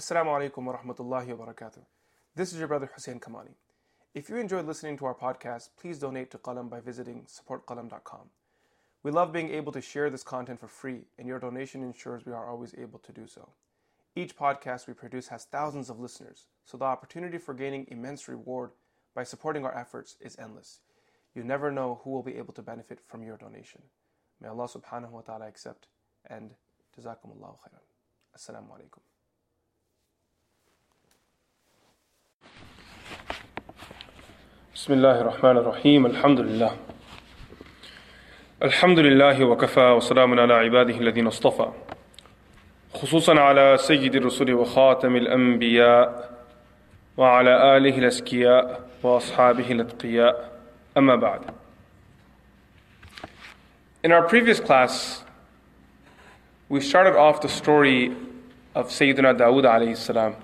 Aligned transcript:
Assalamu 0.00 0.30
alaikum 0.30 0.64
wa 0.64 0.78
rahmatullahi 0.78 1.36
wa 1.36 1.44
barakatuh. 1.44 1.84
This 2.34 2.54
is 2.54 2.58
your 2.58 2.68
brother 2.68 2.90
Hussain 2.94 3.20
Kamani. 3.20 3.52
If 4.14 4.30
you 4.30 4.36
enjoyed 4.36 4.64
listening 4.64 4.96
to 4.96 5.04
our 5.04 5.14
podcast, 5.14 5.68
please 5.78 5.98
donate 5.98 6.30
to 6.30 6.38
Qalam 6.38 6.70
by 6.70 6.80
visiting 6.80 7.26
supportqalam.com. 7.26 8.30
We 9.02 9.10
love 9.10 9.30
being 9.30 9.50
able 9.50 9.72
to 9.72 9.82
share 9.82 10.08
this 10.08 10.22
content 10.22 10.58
for 10.58 10.68
free, 10.68 11.02
and 11.18 11.28
your 11.28 11.38
donation 11.38 11.82
ensures 11.82 12.24
we 12.24 12.32
are 12.32 12.48
always 12.48 12.74
able 12.78 12.98
to 13.00 13.12
do 13.12 13.26
so. 13.26 13.50
Each 14.16 14.34
podcast 14.34 14.86
we 14.86 14.94
produce 14.94 15.28
has 15.28 15.44
thousands 15.44 15.90
of 15.90 16.00
listeners, 16.00 16.46
so 16.64 16.78
the 16.78 16.86
opportunity 16.86 17.36
for 17.36 17.52
gaining 17.52 17.84
immense 17.88 18.26
reward 18.26 18.70
by 19.14 19.22
supporting 19.22 19.66
our 19.66 19.76
efforts 19.76 20.16
is 20.18 20.34
endless. 20.38 20.80
You 21.34 21.44
never 21.44 21.70
know 21.70 22.00
who 22.02 22.08
will 22.08 22.22
be 22.22 22.38
able 22.38 22.54
to 22.54 22.62
benefit 22.62 23.00
from 23.06 23.22
your 23.22 23.36
donation. 23.36 23.82
May 24.40 24.48
Allah 24.48 24.66
subhanahu 24.66 25.10
wa 25.10 25.20
ta'ala 25.20 25.46
accept 25.46 25.88
and 26.24 26.52
jazakumullahu 26.98 27.58
khairan. 27.60 27.84
Assalamu 28.34 28.70
alaikum. 28.70 29.09
بسم 34.74 34.92
الله 34.92 35.20
الرحمن 35.20 35.56
الرحيم 35.56 36.06
الحمد 36.06 36.40
لله 36.40 36.76
الحمد 38.62 38.98
لله 38.98 39.44
وكفى 39.44 39.90
وسلام 39.90 40.40
على 40.40 40.54
عباده 40.54 40.94
الذين 40.94 41.26
اصطفى 41.26 41.68
خصوصا 42.94 43.40
على 43.40 43.76
سيد 43.80 44.14
الرسل 44.14 44.54
وخاتم 44.54 45.16
الأنبياء 45.16 46.30
وعلى 47.16 47.76
آله 47.76 47.98
الأزكياء 47.98 48.88
وأصحابه 49.02 49.72
الأتقياء 49.72 50.58
أما 50.96 51.16
بعد 51.16 51.40
In 54.02 54.12
our 54.12 54.22
previous 54.22 54.60
class, 54.60 55.24
we 56.68 56.80
started 56.80 57.16
off 57.16 57.42
the 57.42 57.48
story 57.48 58.12
of 58.74 58.86
Sayyidina 58.88 59.36
Dawood 59.36 59.64
alayhi 59.64 59.96
salam. 59.96 60.36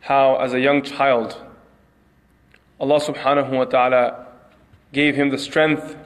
How, 0.00 0.36
as 0.36 0.54
a 0.54 0.60
young 0.60 0.80
child, 0.80 1.36
Allah 2.80 3.00
subhanahu 3.00 3.50
wa 3.50 3.64
ta'ala 3.64 4.26
gave 4.92 5.14
him 5.14 5.30
the 5.30 5.38
strength 5.38 5.96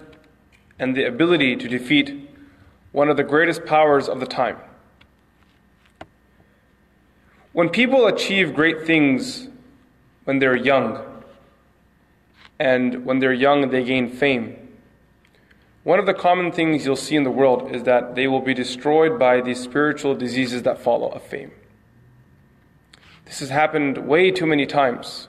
and 0.79 0.97
the 0.97 1.05
ability 1.05 1.57
to 1.57 1.69
defeat 1.69 2.31
one 2.93 3.09
of 3.09 3.17
the 3.17 3.25
greatest 3.25 3.65
powers 3.65 4.09
of 4.09 4.21
the 4.21 4.27
time. 4.27 4.57
When 7.53 7.69
people 7.69 8.07
achieve 8.07 8.55
great 8.55 8.87
things 8.87 9.49
when 10.25 10.39
they're 10.39 10.57
young, 10.57 11.05
and 12.59 13.05
when 13.05 13.19
they're 13.19 13.33
young 13.33 13.71
they 13.71 13.85
gain 13.85 14.11
fame, 14.11 14.69
one 15.85 15.99
of 15.99 16.07
the 16.07 16.15
common 16.15 16.53
things 16.53 16.85
you'll 16.85 16.97
see 16.97 17.17
in 17.17 17.25
the 17.25 17.31
world 17.31 17.75
is 17.75 17.85
that 17.85 18.15
they 18.15 18.29
will 18.29 18.43
be 18.43 18.53
destroyed 18.53 19.19
by 19.19 19.41
the 19.41 19.55
spiritual 19.55 20.15
diseases 20.15 20.63
that 20.65 20.79
follow 20.79 21.09
of 21.09 21.23
fame. 21.23 21.51
This 23.25 23.41
has 23.41 23.49
happened 23.49 23.99
way 24.07 24.31
too 24.31 24.47
many 24.47 24.67
times, 24.67 25.29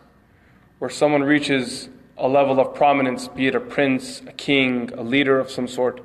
where 0.79 0.89
someone 0.89 1.23
reaches 1.23 1.89
a 2.17 2.27
level 2.27 2.59
of 2.59 2.73
prominence, 2.73 3.27
be 3.27 3.47
it 3.47 3.55
a 3.55 3.59
prince, 3.59 4.21
a 4.27 4.33
king, 4.33 4.91
a 4.97 5.03
leader 5.03 5.39
of 5.39 5.49
some 5.49 5.67
sort. 5.67 6.01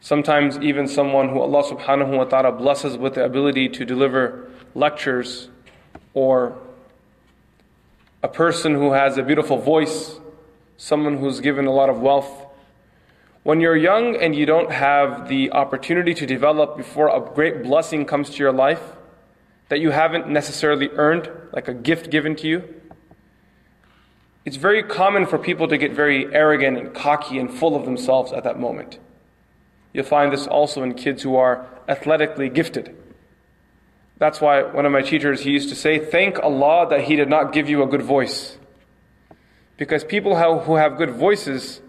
Sometimes 0.00 0.58
even 0.58 0.86
someone 0.86 1.28
who 1.30 1.40
Allah 1.40 1.64
subhanahu 1.64 2.16
wa 2.16 2.24
ta'ala 2.24 2.52
blesses 2.52 2.96
with 2.96 3.14
the 3.14 3.24
ability 3.24 3.68
to 3.70 3.84
deliver 3.84 4.48
lectures, 4.74 5.48
or 6.14 6.56
a 8.22 8.28
person 8.28 8.74
who 8.74 8.92
has 8.92 9.18
a 9.18 9.22
beautiful 9.22 9.58
voice, 9.58 10.20
someone 10.76 11.18
who's 11.18 11.40
given 11.40 11.66
a 11.66 11.72
lot 11.72 11.88
of 11.88 12.00
wealth. 12.00 12.46
When 13.42 13.60
you're 13.60 13.76
young 13.76 14.16
and 14.16 14.34
you 14.34 14.46
don't 14.46 14.70
have 14.70 15.28
the 15.28 15.52
opportunity 15.52 16.14
to 16.14 16.26
develop 16.26 16.76
before 16.76 17.08
a 17.08 17.20
great 17.34 17.62
blessing 17.62 18.04
comes 18.04 18.30
to 18.30 18.36
your 18.38 18.52
life 18.52 18.82
that 19.68 19.80
you 19.80 19.90
haven't 19.90 20.28
necessarily 20.28 20.88
earned, 20.92 21.30
like 21.52 21.68
a 21.68 21.74
gift 21.74 22.10
given 22.10 22.36
to 22.36 22.48
you, 22.48 22.77
it's 24.48 24.56
very 24.56 24.82
common 24.82 25.26
for 25.26 25.36
people 25.36 25.68
to 25.68 25.76
get 25.76 25.92
very 25.92 26.34
arrogant 26.34 26.78
and 26.78 26.94
cocky 26.94 27.38
and 27.38 27.52
full 27.52 27.76
of 27.76 27.84
themselves 27.84 28.32
at 28.32 28.44
that 28.44 28.58
moment. 28.58 28.98
You'll 29.92 30.06
find 30.06 30.32
this 30.32 30.46
also 30.46 30.82
in 30.82 30.94
kids 30.94 31.22
who 31.22 31.36
are 31.36 31.66
athletically 31.86 32.48
gifted. 32.48 32.96
That's 34.16 34.40
why 34.40 34.62
one 34.62 34.86
of 34.86 34.92
my 34.92 35.02
teachers, 35.02 35.42
he 35.42 35.50
used 35.50 35.68
to 35.68 35.74
say, 35.74 35.98
Thank 35.98 36.38
Allah 36.38 36.86
that 36.88 37.02
He 37.02 37.14
did 37.14 37.28
not 37.28 37.52
give 37.52 37.68
you 37.68 37.82
a 37.82 37.86
good 37.86 38.00
voice. 38.00 38.56
Because 39.76 40.02
people 40.02 40.34
who 40.62 40.76
have 40.76 40.96
good 40.96 41.10
voices, 41.10 41.82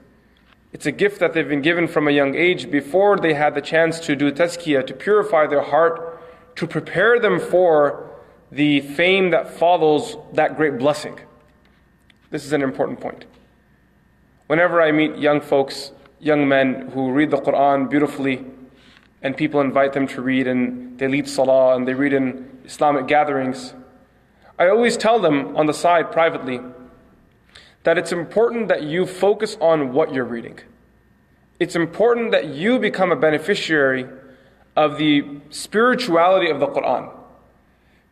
it's 0.73 0.85
a 0.85 0.91
gift 0.91 1.21
that 1.21 1.31
they've 1.31 1.47
been 1.47 1.61
given 1.61 1.87
from 1.87 2.09
a 2.09 2.11
young 2.11 2.35
age 2.35 2.69
before 2.69 3.15
they 3.15 3.35
had 3.35 3.55
the 3.55 3.61
chance 3.61 4.01
to 4.01 4.17
do 4.17 4.33
tazkiyah, 4.33 4.85
to 4.85 4.93
purify 4.93 5.47
their 5.47 5.63
heart, 5.63 6.21
to 6.57 6.67
prepare 6.67 7.21
them 7.21 7.39
for 7.39 8.09
the 8.51 8.81
fame 8.81 9.29
that 9.29 9.49
follows 9.49 10.17
that 10.33 10.57
great 10.57 10.77
blessing. 10.77 11.17
This 12.31 12.45
is 12.45 12.53
an 12.53 12.61
important 12.61 12.99
point. 12.99 13.25
Whenever 14.47 14.81
I 14.81 14.91
meet 14.91 15.17
young 15.17 15.41
folks, 15.41 15.91
young 16.19 16.47
men 16.47 16.91
who 16.93 17.11
read 17.11 17.31
the 17.31 17.37
Quran 17.37 17.89
beautifully, 17.89 18.45
and 19.21 19.35
people 19.35 19.61
invite 19.61 19.93
them 19.93 20.07
to 20.07 20.21
read, 20.21 20.47
and 20.47 20.97
they 20.99 21.07
lead 21.07 21.27
salah, 21.27 21.75
and 21.75 21.87
they 21.87 21.93
read 21.93 22.13
in 22.13 22.59
Islamic 22.65 23.07
gatherings, 23.07 23.73
I 24.59 24.67
always 24.67 24.95
tell 24.95 25.19
them 25.19 25.55
on 25.57 25.65
the 25.65 25.73
side 25.73 26.11
privately 26.11 26.59
that 27.83 27.97
it's 27.97 28.11
important 28.11 28.67
that 28.67 28.83
you 28.83 29.05
focus 29.05 29.57
on 29.59 29.93
what 29.93 30.13
you're 30.13 30.25
reading. 30.25 30.59
It's 31.59 31.75
important 31.75 32.31
that 32.31 32.45
you 32.47 32.77
become 32.77 33.11
a 33.11 33.15
beneficiary 33.15 34.05
of 34.75 34.97
the 34.97 35.25
spirituality 35.49 36.49
of 36.49 36.59
the 36.59 36.67
Quran. 36.67 37.11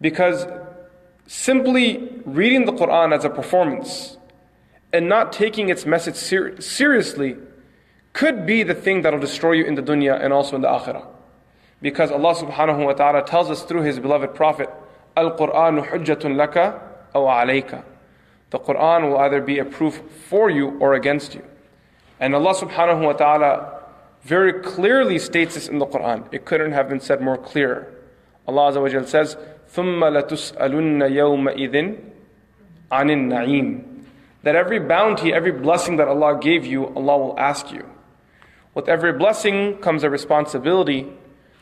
Because 0.02 0.48
simply 1.28 2.17
reading 2.27 2.65
the 2.65 2.73
Quran 2.73 3.15
as 3.17 3.25
a 3.25 3.31
performance 3.31 4.17
and 4.93 5.09
not 5.09 5.33
taking 5.33 5.69
its 5.69 5.87
message 5.87 6.17
ser- 6.17 6.61
seriously 6.61 7.37
could 8.13 8.47
be 8.47 8.63
the 8.63 8.75
thing 8.75 9.03
that'll 9.03 9.21
destroy 9.21 9.53
you 9.53 9.65
in 9.65 9.75
the 9.75 9.83
dunya 9.83 10.23
and 10.23 10.33
also 10.33 10.57
in 10.57 10.63
the 10.63 10.69
akhirah. 10.69 11.07
Because 11.81 12.11
Allah 12.11 12.35
subhanahu 12.35 12.85
wa 12.85 12.93
ta'ala 12.93 13.25
tells 13.25 13.51
us 13.51 13.63
through 13.63 13.83
His 13.83 13.99
beloved 13.99 14.35
Prophet, 14.35 14.71
Al 15.17 15.37
Quranu 15.37 15.87
hujjatun 15.89 16.37
laka 16.37 16.81
aw 17.15 17.45
alayka. 17.45 17.85
The 18.51 18.59
Quran 18.59 19.11
will 19.11 19.19
either 19.19 19.41
be 19.41 19.59
a 19.59 19.65
proof 19.65 20.03
for 20.29 20.51
you 20.51 20.79
or 20.79 20.95
against 20.95 21.35
you. 21.35 21.43
And 22.21 22.35
Allah 22.35 22.55
subhanahu 22.55 23.05
wa 23.05 23.13
ta'ala 23.15 23.83
very 24.23 24.63
clearly 24.63 25.19
states 25.19 25.55
this 25.55 25.69
in 25.69 25.79
the 25.79 25.87
Quran. 25.87 26.29
It 26.33 26.45
couldn't 26.45 26.73
have 26.73 26.89
been 26.89 27.01
said 27.01 27.21
more 27.21 27.39
clear. 27.39 27.93
Allah 28.47 28.73
Azza 28.73 28.81
wa 28.81 28.89
Jal 28.89 29.07
says, 29.07 29.37
ثُمَّ 29.75 30.01
لَتُسْأَلُنَّ 30.01 31.01
يَوْمَئِذٍ 31.11 31.99
عَنِ 32.91 33.11
النَّعِيمِ 33.11 34.05
That 34.43 34.57
every 34.57 34.79
bounty, 34.79 35.33
every 35.33 35.53
blessing 35.53 35.97
that 35.97 36.09
Allah 36.09 36.39
gave 36.41 36.67
you, 36.67 36.87
Allah 36.89 37.19
will 37.19 37.39
ask 37.39 37.71
you. 37.73 37.87
With 38.75 38.89
every 38.89 39.13
blessing 39.13 39.77
comes 39.79 40.05
a 40.05 40.11
responsibility. 40.11 41.13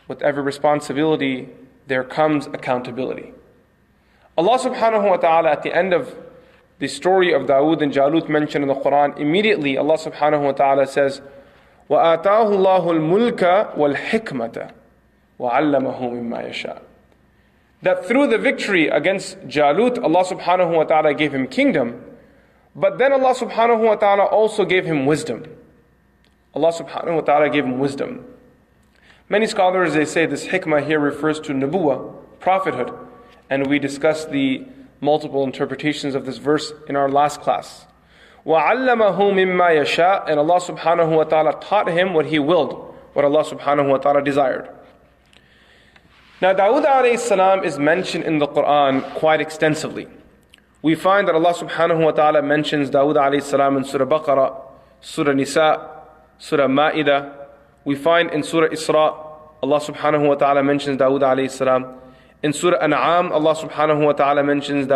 With 0.09 0.22
every 0.22 0.43
responsibility, 0.43 1.49
there 1.87 2.05
comes 2.05 2.47
accountability. 2.47 3.33
Allah 4.38 4.59
subhanahu 4.59 5.11
wa 5.11 5.16
ta'ala 5.16 5.50
at 5.50 5.62
the 5.62 5.75
end 5.75 5.93
of 5.93 6.15
the 6.78 6.88
story 6.88 7.33
of 7.33 7.43
Dawood 7.43 7.83
and 7.83 7.93
Jalut 7.93 8.28
mentioned 8.28 8.62
in 8.65 8.69
the 8.69 8.75
Quran, 8.75 9.19
immediately 9.19 9.77
Allah 9.77 9.99
subhanahu 9.99 10.43
wa 10.43 10.53
ta'ala 10.53 10.87
says, 10.87 11.21
وَآتَاهُ 11.91 12.47
اللَّهُ 12.55 12.84
الْمُلْكَ 12.87 13.77
وَالْحِكْمَةَ 13.77 14.71
وَعَلَّمَهُ 15.38 16.00
مِمَّا 16.00 16.49
يَشَاءُ 16.49 16.83
That 17.84 18.05
through 18.05 18.28
the 18.28 18.38
victory 18.38 18.88
against 18.88 19.38
Jalut, 19.49 20.03
Allah 20.03 20.25
subhanahu 20.25 20.77
wa 20.77 20.84
ta'ala 20.84 21.15
gave 21.15 21.34
him 21.34 21.47
kingdom, 21.47 22.05
but 22.77 22.99
then 22.99 23.12
Allah 23.12 23.34
subhanahu 23.34 23.81
wa 23.81 23.94
ta'ala 23.94 24.25
also 24.25 24.65
gave 24.65 24.84
him 24.84 25.06
wisdom. 25.06 25.44
Allah 26.55 26.72
subhanahu 26.72 27.15
wa 27.15 27.21
ta'ala 27.21 27.49
gave 27.49 27.65
him 27.65 27.78
wisdom. 27.78 28.25
Many 29.28 29.47
scholars, 29.47 29.94
they 29.94 30.05
say 30.05 30.27
this 30.27 30.47
hikmah 30.47 30.84
here 30.87 30.99
refers 30.99 31.41
to 31.41 31.52
nubuwa, 31.52 32.14
prophethood, 32.41 32.93
and 33.49 33.67
we 33.67 33.79
discussed 33.79 34.31
the 34.31 34.67
multiple 35.00 35.44
interpretations 35.44 36.14
of 36.14 36.26
this 36.26 36.38
verse 36.38 36.73
in 36.88 36.97
our 36.97 37.08
last 37.08 37.41
class. 37.41 37.87
وَعَلَّمَهُ 38.44 39.17
مِمَّا 39.17 39.82
يَشَاءُ 39.82 40.25
And 40.29 40.38
Allah 40.38 40.61
subhanahu 40.61 41.17
wa 41.17 41.25
ta'ala 41.25 41.61
taught 41.61 41.88
him 41.88 42.14
what 42.14 42.26
he 42.26 42.38
willed, 42.38 42.94
what 43.12 43.25
Allah 43.25 43.44
subhanahu 43.44 43.88
wa 43.88 43.99
ta'ala 43.99 44.23
desired. 44.23 44.69
Now, 46.42 46.52
salam 47.16 47.64
is 47.64 47.80
mentioned 47.80 48.26
in 48.26 48.40
the 48.40 48.48
Quran 48.48 49.02
quite 49.14 49.40
extensively. 49.40 50.08
We 50.82 50.94
find 50.94 51.30
that 51.30 51.36
Allah 51.36 51.54
subhanahu 51.54 52.04
wa 52.04 52.12
ta'ala 52.12 52.42
mentions 52.42 52.90
salam 52.90 53.78
in 53.78 53.86
Surah 53.86 54.06
Baqarah, 54.06 54.62
Surah 55.00 55.32
Nisa, 55.32 56.04
Surah 56.38 56.68
Ma'idah. 56.68 57.32
We 57.86 57.96
find 57.96 58.32
in 58.32 58.44
Surah 58.44 58.68
Isra, 58.68 59.16
Allah 59.64 59.80
subhanahu 59.80 60.28
wa 60.28 60.36
ta'ala 60.36 60.62
mentions 60.62 61.00
salam. 61.54 62.02
In 62.44 62.52
Surah 62.52 62.80
An'am, 62.82 63.32
Allah 63.32 63.56
subhanahu 63.56 64.06
wa 64.06 64.12
ta'ala 64.12 64.44
mentions 64.44 64.88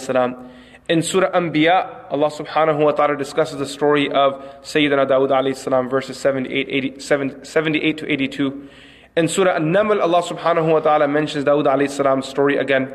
salam. 0.00 0.50
In 0.88 1.02
Surah 1.02 1.32
Anbiya, 1.32 2.04
Allah 2.08 2.30
subhanahu 2.30 2.84
wa 2.84 2.92
ta'ala 2.92 3.16
discusses 3.16 3.58
the 3.58 3.66
story 3.66 4.12
of 4.12 4.34
Sayyidina 4.62 5.56
salam, 5.56 5.88
verses 5.88 6.16
78, 6.18 6.68
80, 6.70 7.00
78 7.42 7.98
to 7.98 8.12
82. 8.12 8.68
In 9.16 9.28
Surah 9.28 9.54
An-Naml, 9.54 10.02
Allah 10.02 10.22
subhanahu 10.22 10.72
wa 10.72 10.80
ta'ala 10.80 11.06
mentions 11.06 11.44
Dawood 11.44 11.66
alayhi 11.66 11.88
salam's 11.88 12.26
story 12.26 12.56
again. 12.56 12.92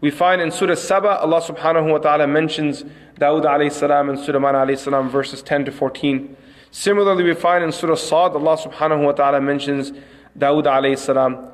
We 0.00 0.12
find 0.12 0.40
in 0.40 0.52
Surah 0.52 0.76
Saba, 0.76 1.18
Allah 1.18 1.40
subhanahu 1.40 1.90
wa 1.90 1.98
ta'ala 1.98 2.28
mentions 2.28 2.84
Dawood 3.18 3.42
alayhi 3.42 3.72
salam 3.72 4.08
and 4.08 4.16
Sulaiman 4.16 4.54
alayhi 4.54 4.78
salam 4.78 5.08
verses 5.08 5.42
10 5.42 5.64
to 5.64 5.72
14. 5.72 6.36
Similarly, 6.70 7.24
we 7.24 7.34
find 7.34 7.64
in 7.64 7.72
Surah 7.72 7.96
Sad, 7.96 8.36
Allah 8.36 8.56
subhanahu 8.56 9.06
wa 9.06 9.12
ta'ala 9.12 9.40
mentions 9.40 9.90
Dawood 10.38 10.66
alayhi 10.66 10.98
salam. 10.98 11.50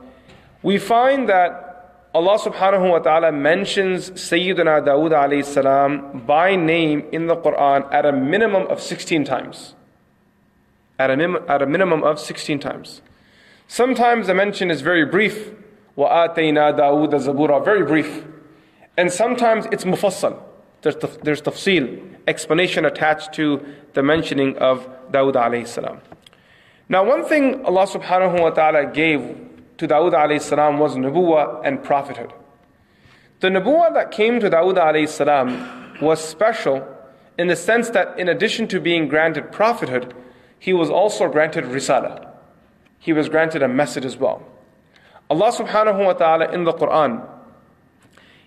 We 0.62 0.76
find 0.76 1.26
that 1.30 2.10
Allah 2.12 2.38
subhanahu 2.38 2.90
wa 2.90 2.98
ta'ala 2.98 3.32
mentions 3.32 4.10
Sayyidina 4.10 4.84
Dawood 4.84 5.12
alayhi 5.12 5.42
salam 5.42 6.20
by 6.26 6.54
name 6.54 7.06
in 7.12 7.28
the 7.28 7.36
Quran 7.36 7.90
at 7.90 8.04
a 8.04 8.12
minimum 8.12 8.66
of 8.66 8.78
16 8.78 9.24
times. 9.24 9.74
At 10.98 11.10
a, 11.10 11.44
at 11.48 11.62
a 11.62 11.66
minimum 11.66 12.04
of 12.04 12.20
16 12.20 12.58
times. 12.58 13.00
Sometimes 13.71 14.27
the 14.27 14.33
mention 14.33 14.71
is 14.71 14.81
very 14.81 15.05
brief. 15.05 15.51
وَآتَيْنَا 15.97 16.77
دَاوُودَ 16.77 17.11
زَبُورًا 17.11 17.65
Very 17.65 17.83
brief. 17.83 18.23
And 18.95 19.11
sometimes 19.11 19.65
it's 19.71 19.83
mufassal. 19.83 20.41
There's, 20.81 20.95
there's 21.23 21.41
tafsil, 21.41 22.15
explanation 22.27 22.85
attached 22.85 23.33
to 23.33 23.65
the 23.93 24.03
mentioning 24.03 24.57
of 24.57 24.87
Dawood 25.11 25.33
alayhi 25.33 25.67
salam. 25.67 25.99
Now 26.87 27.03
one 27.03 27.25
thing 27.25 27.65
Allah 27.65 27.87
subhanahu 27.87 28.41
wa 28.41 28.51
ta'ala 28.51 28.85
gave 28.85 29.21
to 29.77 29.87
Dawood 29.87 30.13
alayhi 30.13 30.41
salam 30.41 30.79
was 30.79 30.95
nubuwa 30.95 31.61
and 31.63 31.83
prophethood. 31.83 32.31
The 33.39 33.49
nubuwa 33.49 33.93
that 33.93 34.11
came 34.11 34.39
to 34.39 34.49
Dawood 34.49 34.77
alayhi 34.77 35.09
salam 35.09 35.97
was 36.01 36.23
special 36.23 36.87
in 37.37 37.47
the 37.47 37.55
sense 37.55 37.89
that 37.89 38.17
in 38.17 38.29
addition 38.29 38.67
to 38.69 38.79
being 38.79 39.07
granted 39.07 39.51
prophethood, 39.51 40.13
he 40.59 40.73
was 40.73 40.89
also 40.89 41.27
granted 41.27 41.65
risala 41.65 42.30
he 43.01 43.13
was 43.13 43.29
granted 43.29 43.63
a 43.63 43.67
message 43.67 44.05
as 44.05 44.17
well. 44.17 44.43
Allah 45.29 45.51
subhanahu 45.51 46.05
wa 46.05 46.13
ta'ala 46.13 46.51
in 46.51 46.63
the 46.63 46.73
Quran, 46.73 47.25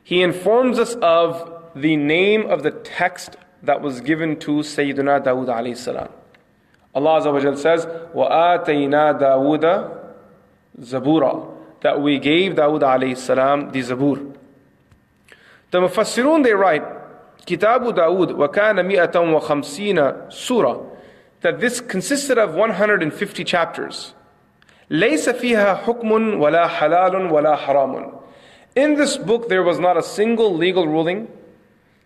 He 0.02 0.22
informs 0.22 0.78
us 0.78 0.94
of 0.96 1.62
the 1.74 1.96
name 1.96 2.46
of 2.46 2.62
the 2.62 2.70
text 2.70 3.36
that 3.62 3.80
was 3.80 4.00
given 4.00 4.38
to 4.40 4.60
Sayyidina 4.60 5.24
Dawood 5.24 5.48
alayhi 5.48 5.76
salam. 5.76 6.08
Allah 6.94 7.20
Azza 7.20 7.32
wa 7.32 7.54
says, 7.54 7.86
وَآتَيْنَا 7.86 9.20
دَاوُودَ 9.20 9.98
زَبُورًا 10.80 11.56
That 11.82 12.00
we 12.00 12.18
gave 12.18 12.54
Dawood 12.54 12.80
alayhi 12.80 13.16
salam 13.16 13.70
the 13.70 13.80
Zabur. 13.80 14.34
The 15.70 15.78
Mufassirun 15.78 16.42
they 16.42 16.54
write, 16.54 16.82
Kitabu 17.46 17.94
Dawood 17.94 18.30
وَكَانَ 18.30 18.80
مِئَةً 18.80 19.12
وَخَمْسِينَ 19.12 20.32
surah 20.32 20.80
that 21.42 21.60
this 21.60 21.80
consisted 21.80 22.38
of 22.38 22.54
150 22.54 23.44
chapters. 23.44 24.14
ليس 24.90 25.28
فيها 25.28 25.74
حكم 25.74 26.40
ولا 26.40 26.66
حلال 26.66 27.32
ولا 27.32 27.56
حرام. 27.56 28.20
In 28.76 28.94
this 28.94 29.16
book 29.16 29.48
there 29.48 29.62
was 29.62 29.78
not 29.78 29.96
a 29.96 30.02
single 30.02 30.54
legal 30.54 30.86
ruling, 30.86 31.28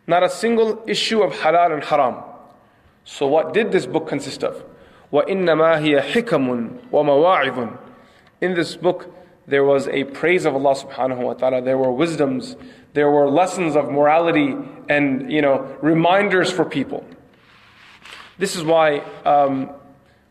not 0.06 0.22
a 0.22 0.28
single 0.28 0.82
issue 0.86 1.22
of 1.22 1.32
halal 1.32 1.72
and 1.72 1.84
haram. 1.84 2.22
So 3.04 3.26
what 3.26 3.52
did 3.52 3.72
this 3.72 3.86
book 3.86 4.08
consist 4.08 4.42
of? 4.42 4.64
وَإِنَّمَا 5.12 5.80
هِيَ 5.80 6.00
حِكَمٌ 6.00 6.90
وَمَوَاعِظٌ 6.90 7.78
In 8.40 8.54
this 8.54 8.76
book 8.76 9.14
there 9.46 9.64
was 9.64 9.88
a 9.88 10.04
praise 10.04 10.44
of 10.44 10.54
Allah 10.54 10.74
subhanahu 10.74 11.18
wa 11.18 11.34
ta'ala. 11.34 11.62
There 11.62 11.76
were 11.76 11.92
wisdoms, 11.92 12.56
there 12.94 13.10
were 13.10 13.28
lessons 13.28 13.76
of 13.76 13.90
morality 13.90 14.56
and, 14.88 15.30
you 15.30 15.42
know, 15.42 15.76
reminders 15.82 16.50
for 16.50 16.64
people. 16.64 17.04
This 18.38 18.56
is 18.56 18.64
why 18.64 18.98
um, 19.24 19.70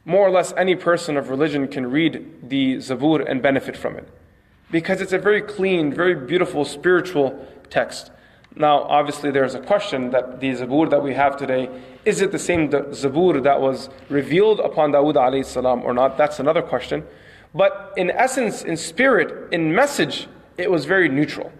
more 0.08 0.26
or 0.26 0.30
less 0.30 0.54
any 0.56 0.74
person 0.74 1.18
of 1.18 1.28
religion 1.28 1.68
can 1.68 1.86
read 1.90 2.48
the 2.48 2.76
Zabur 2.76 3.30
and 3.30 3.42
benefit 3.42 3.76
from 3.76 3.94
it. 3.94 4.08
Because 4.70 5.02
it's 5.02 5.12
a 5.12 5.18
very 5.18 5.42
clean, 5.42 5.92
very 5.92 6.14
beautiful 6.14 6.64
spiritual 6.64 7.46
text. 7.68 8.10
Now, 8.56 8.84
obviously, 8.84 9.30
there's 9.30 9.54
a 9.54 9.60
question 9.60 10.10
that 10.12 10.40
the 10.40 10.52
Zabur 10.52 10.88
that 10.88 11.02
we 11.02 11.12
have 11.12 11.36
today, 11.36 11.68
is 12.06 12.22
it 12.22 12.32
the 12.32 12.38
same 12.38 12.70
Zabur 12.70 13.42
that 13.42 13.60
was 13.60 13.90
revealed 14.08 14.60
upon 14.60 14.92
Dawood 14.92 15.16
alayhi 15.16 15.44
salam 15.44 15.82
or 15.84 15.92
not? 15.92 16.16
That's 16.16 16.40
another 16.40 16.62
question. 16.62 17.04
But 17.54 17.92
in 17.98 18.10
essence, 18.10 18.62
in 18.62 18.78
spirit, 18.78 19.52
in 19.52 19.74
message, 19.74 20.26
it 20.56 20.70
was 20.70 20.86
very 20.86 21.10
neutral. 21.10 21.52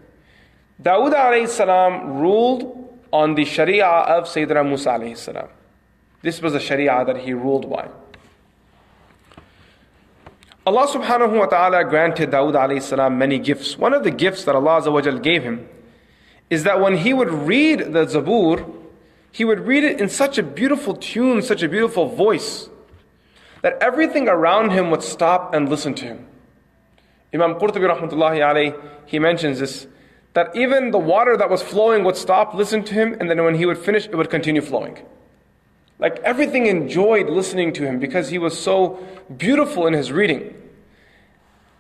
Dawood 0.82 1.12
alayhi 1.12 1.48
salam 1.50 2.18
ruled 2.18 2.98
on 3.12 3.34
the 3.34 3.44
Sharia 3.44 3.86
of 3.86 4.24
Sayyidina 4.24 4.66
Musa. 4.66 5.48
This 6.22 6.40
was 6.40 6.54
the 6.54 6.60
Sharia 6.60 7.04
that 7.04 7.18
he 7.18 7.34
ruled 7.34 7.68
by. 7.68 7.88
Allah 10.68 10.86
subhanahu 10.86 11.38
wa 11.38 11.46
ta'ala 11.46 11.82
granted 11.84 12.30
Dawood 12.30 12.52
alayhi 12.52 12.82
salam 12.82 13.16
many 13.16 13.38
gifts. 13.38 13.78
One 13.78 13.94
of 13.94 14.04
the 14.04 14.10
gifts 14.10 14.44
that 14.44 14.54
Allah 14.54 15.18
gave 15.18 15.42
him 15.42 15.66
is 16.50 16.64
that 16.64 16.78
when 16.78 16.98
he 16.98 17.14
would 17.14 17.30
read 17.30 17.78
the 17.94 18.04
Zabur, 18.04 18.70
he 19.32 19.46
would 19.46 19.60
read 19.60 19.82
it 19.82 19.98
in 19.98 20.10
such 20.10 20.36
a 20.36 20.42
beautiful 20.42 20.94
tune, 20.94 21.40
such 21.40 21.62
a 21.62 21.70
beautiful 21.70 22.04
voice, 22.14 22.68
that 23.62 23.78
everything 23.80 24.28
around 24.28 24.72
him 24.72 24.90
would 24.90 25.02
stop 25.02 25.54
and 25.54 25.70
listen 25.70 25.94
to 25.94 26.04
him. 26.04 26.26
Imam 27.32 27.54
Qurtubi 27.54 27.88
rahmatullahi 27.88 28.40
alayhi, 28.40 28.78
he 29.06 29.18
mentions 29.18 29.60
this, 29.60 29.86
that 30.34 30.54
even 30.54 30.90
the 30.90 30.98
water 30.98 31.34
that 31.34 31.48
was 31.48 31.62
flowing 31.62 32.04
would 32.04 32.16
stop, 32.16 32.52
listen 32.52 32.84
to 32.84 32.92
him, 32.92 33.16
and 33.18 33.30
then 33.30 33.42
when 33.42 33.54
he 33.54 33.64
would 33.64 33.78
finish, 33.78 34.04
it 34.04 34.16
would 34.16 34.28
continue 34.28 34.60
flowing. 34.60 34.98
Like 35.98 36.18
everything 36.20 36.66
enjoyed 36.66 37.28
listening 37.28 37.72
to 37.74 37.84
him 37.84 37.98
because 37.98 38.28
he 38.28 38.38
was 38.38 38.58
so 38.58 39.04
beautiful 39.36 39.86
in 39.86 39.94
his 39.94 40.12
reading. 40.12 40.54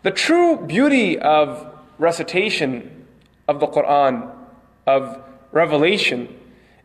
The 0.02 0.10
true 0.10 0.56
beauty 0.56 1.18
of 1.18 1.74
recitation 1.98 3.06
of 3.46 3.60
the 3.60 3.66
Quran, 3.66 4.30
of 4.86 5.22
revelation, 5.52 6.34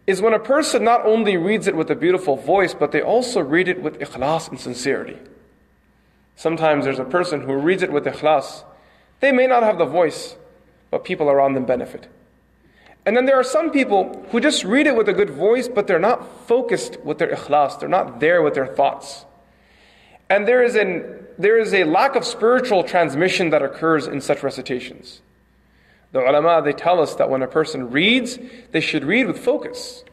is 0.05 0.21
when 0.21 0.33
a 0.33 0.39
person 0.39 0.83
not 0.83 1.05
only 1.05 1.37
reads 1.37 1.67
it 1.67 1.75
with 1.75 1.89
a 1.89 1.95
beautiful 1.95 2.35
voice, 2.35 2.73
but 2.73 2.91
they 2.91 3.01
also 3.01 3.41
read 3.41 3.67
it 3.67 3.81
with 3.81 3.99
ikhlas 3.99 4.49
and 4.49 4.59
sincerity. 4.59 5.17
Sometimes 6.35 6.85
there's 6.85 6.99
a 6.99 7.05
person 7.05 7.41
who 7.41 7.53
reads 7.53 7.83
it 7.83 7.91
with 7.91 8.05
ikhlas. 8.05 8.63
They 9.21 9.31
may 9.31 9.47
not 9.47 9.63
have 9.63 9.77
the 9.77 9.85
voice, 9.85 10.35
but 10.91 11.05
people 11.05 11.29
around 11.29 11.53
them 11.53 11.65
benefit. 11.65 12.07
And 13.05 13.17
then 13.17 13.25
there 13.25 13.35
are 13.35 13.43
some 13.43 13.71
people 13.71 14.25
who 14.31 14.39
just 14.39 14.63
read 14.63 14.87
it 14.87 14.95
with 14.95 15.09
a 15.09 15.13
good 15.13 15.29
voice, 15.29 15.67
but 15.67 15.87
they're 15.87 15.99
not 15.99 16.47
focused 16.47 16.99
with 17.03 17.17
their 17.17 17.35
ikhlas. 17.35 17.79
They're 17.79 17.89
not 17.89 18.19
there 18.19 18.41
with 18.41 18.53
their 18.53 18.67
thoughts. 18.67 19.25
And 20.29 20.47
there 20.47 20.63
is, 20.63 20.75
an, 20.75 21.25
there 21.37 21.59
is 21.59 21.73
a 21.73 21.83
lack 21.83 22.15
of 22.15 22.23
spiritual 22.23 22.83
transmission 22.83 23.49
that 23.49 23.61
occurs 23.61 24.07
in 24.07 24.21
such 24.21 24.41
recitations. 24.41 25.21
The 26.13 26.19
ulama, 26.19 26.61
they 26.63 26.73
tell 26.73 27.01
us 27.01 27.15
that 27.15 27.29
when 27.29 27.41
a 27.41 27.47
person 27.47 27.91
reads, 27.91 28.39
they 28.71 28.79
should 28.79 29.03
read 29.03 29.27
with 29.27 29.39
focus. 29.39 30.03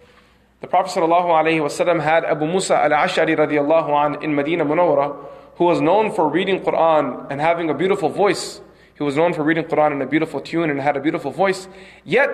The 0.61 0.67
Prophet 0.67 0.99
ﷺ 0.99 2.03
had 2.03 2.25
Abu 2.25 2.47
Musa 2.47 2.75
al-Ash'ari 2.75 3.37
radiallahu 3.37 4.17
an 4.17 4.23
in 4.23 4.35
Medina 4.35 4.65
Munawwara, 4.65 5.17
who 5.57 5.65
was 5.65 5.81
known 5.81 6.11
for 6.13 6.29
reading 6.29 6.61
Quran 6.61 7.31
and 7.31 7.41
having 7.41 7.71
a 7.71 7.75
beautiful 7.75 8.09
voice. 8.09 8.61
He 8.95 9.03
was 9.03 9.17
known 9.17 9.33
for 9.33 9.43
reading 9.43 9.65
Quran 9.65 9.93
in 9.93 10.03
a 10.03 10.07
beautiful 10.07 10.41
tune 10.41 10.71
and 10.71 10.81
had 10.81 10.97
a 10.97 11.01
beautiful 11.01 11.31
voice. 11.31 11.69
Yet, 12.05 12.29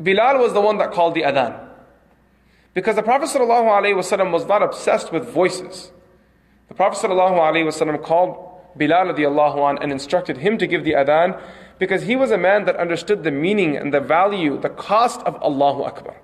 Bilal 0.00 0.38
was 0.38 0.52
the 0.52 0.60
one 0.60 0.78
that 0.78 0.92
called 0.92 1.14
the 1.14 1.22
adhan. 1.22 1.68
Because 2.74 2.96
the 2.96 3.02
Prophet 3.02 3.28
ﷺ 3.28 4.32
was 4.32 4.46
not 4.46 4.62
obsessed 4.62 5.12
with 5.12 5.28
voices. 5.28 5.92
The 6.68 6.74
Prophet 6.74 7.06
ﷺ 7.06 8.02
called 8.02 8.48
Bilal 8.76 9.06
radiallahu 9.06 9.70
an 9.70 9.78
and 9.82 9.92
instructed 9.92 10.38
him 10.38 10.56
to 10.58 10.66
give 10.66 10.84
the 10.84 10.92
adhan 10.92 11.40
because 11.78 12.02
he 12.02 12.16
was 12.16 12.30
a 12.30 12.38
man 12.38 12.64
that 12.64 12.76
understood 12.76 13.24
the 13.24 13.30
meaning 13.30 13.76
and 13.76 13.92
the 13.92 14.00
value, 14.00 14.58
the 14.58 14.70
cost 14.70 15.20
of 15.22 15.34
Allahu 15.42 15.82
Akbar. 15.82 16.16